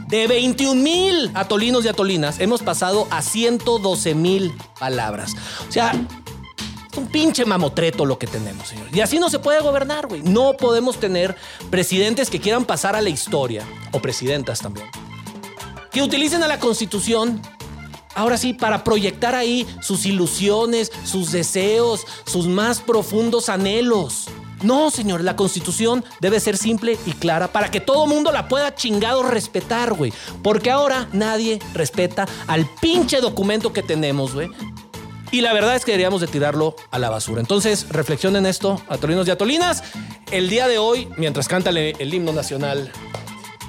de 0.07 0.27
21 0.27 0.81
mil 0.81 1.31
atolinos 1.33 1.85
y 1.85 1.89
atolinas, 1.89 2.39
hemos 2.39 2.63
pasado 2.63 3.07
a 3.11 3.21
112 3.21 4.15
mil 4.15 4.53
palabras. 4.79 5.35
O 5.67 5.71
sea, 5.71 5.93
un 6.97 7.07
pinche 7.07 7.45
mamotreto 7.45 8.05
lo 8.05 8.17
que 8.17 8.27
tenemos, 8.27 8.69
señor. 8.69 8.87
Y 8.93 9.01
así 9.01 9.19
no 9.19 9.29
se 9.29 9.39
puede 9.39 9.61
gobernar, 9.61 10.07
güey. 10.07 10.21
No 10.21 10.53
podemos 10.57 10.99
tener 10.99 11.35
presidentes 11.69 12.29
que 12.29 12.39
quieran 12.39 12.65
pasar 12.65 12.95
a 12.95 13.01
la 13.01 13.09
historia, 13.09 13.63
o 13.91 13.99
presidentas 13.99 14.59
también, 14.59 14.87
que 15.91 16.01
utilicen 16.01 16.43
a 16.43 16.47
la 16.47 16.59
constitución. 16.59 17.41
Ahora 18.15 18.37
sí, 18.37 18.53
para 18.53 18.83
proyectar 18.83 19.35
ahí 19.35 19.67
sus 19.81 20.05
ilusiones, 20.07 20.91
sus 21.03 21.31
deseos, 21.31 22.05
sus 22.25 22.47
más 22.47 22.79
profundos 22.79 23.47
anhelos. 23.47 24.25
No, 24.63 24.89
señor, 24.89 25.23
la 25.23 25.35
constitución 25.35 26.03
debe 26.19 26.39
ser 26.39 26.57
simple 26.57 26.97
y 27.05 27.11
clara 27.11 27.51
para 27.51 27.69
que 27.69 27.79
todo 27.79 28.07
mundo 28.07 28.31
la 28.31 28.47
pueda 28.47 28.73
chingado 28.73 29.21
respetar, 29.21 29.93
güey. 29.93 30.11
Porque 30.41 30.71
ahora 30.71 31.07
nadie 31.13 31.59
respeta 31.75 32.27
al 32.47 32.67
pinche 32.81 33.21
documento 33.21 33.71
que 33.71 33.83
tenemos, 33.83 34.33
güey. 34.33 34.49
Y 35.31 35.41
la 35.41 35.53
verdad 35.53 35.75
es 35.75 35.83
que 35.85 35.91
deberíamos 35.91 36.21
de 36.21 36.27
tirarlo 36.27 36.75
a 36.91 36.99
la 36.99 37.09
basura. 37.09 37.41
Entonces, 37.41 37.87
reflexionen 37.89 38.45
esto, 38.45 38.81
atolinos 38.89 39.27
y 39.27 39.31
atolinas. 39.31 39.83
El 40.31 40.49
día 40.49 40.67
de 40.67 40.77
hoy, 40.77 41.09
mientras 41.17 41.47
canta 41.47 41.69
el, 41.69 41.77
el 41.77 42.13
himno 42.13 42.31
nacional, 42.33 42.91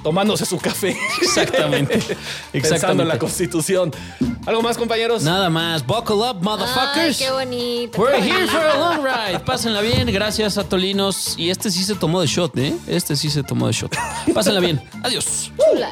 tomándose 0.03 0.45
su 0.45 0.57
café. 0.57 0.97
Exactamente. 1.21 1.95
Pensando 1.99 2.17
en 2.53 2.59
Exactamente. 2.63 3.05
la 3.05 3.19
constitución. 3.19 3.91
¿Algo 4.45 4.61
más, 4.61 4.77
compañeros? 4.77 5.23
Nada 5.23 5.49
más. 5.49 5.85
Buckle 5.85 6.15
up, 6.15 6.37
Ay, 6.37 6.43
motherfuckers. 6.43 7.17
qué 7.17 7.31
bonito. 7.31 8.01
We're 8.01 8.15
qué 8.17 8.23
here 8.23 8.45
bonito. 8.45 8.51
for 8.53 8.65
a 8.65 8.77
long 8.79 9.03
ride. 9.05 9.39
Pásenla 9.39 9.81
bien. 9.81 10.07
Gracias 10.11 10.57
a 10.57 10.63
Tolinos. 10.63 11.35
Y 11.37 11.49
este 11.49 11.69
sí 11.69 11.83
se 11.83 11.95
tomó 11.95 12.21
de 12.21 12.27
shot, 12.27 12.57
¿eh? 12.57 12.73
Este 12.87 13.15
sí 13.17 13.29
se 13.29 13.43
tomó 13.43 13.67
de 13.67 13.73
shot. 13.73 13.93
Pásenla 14.33 14.61
bien. 14.61 14.81
Adiós. 15.03 15.51
Chula. 15.73 15.91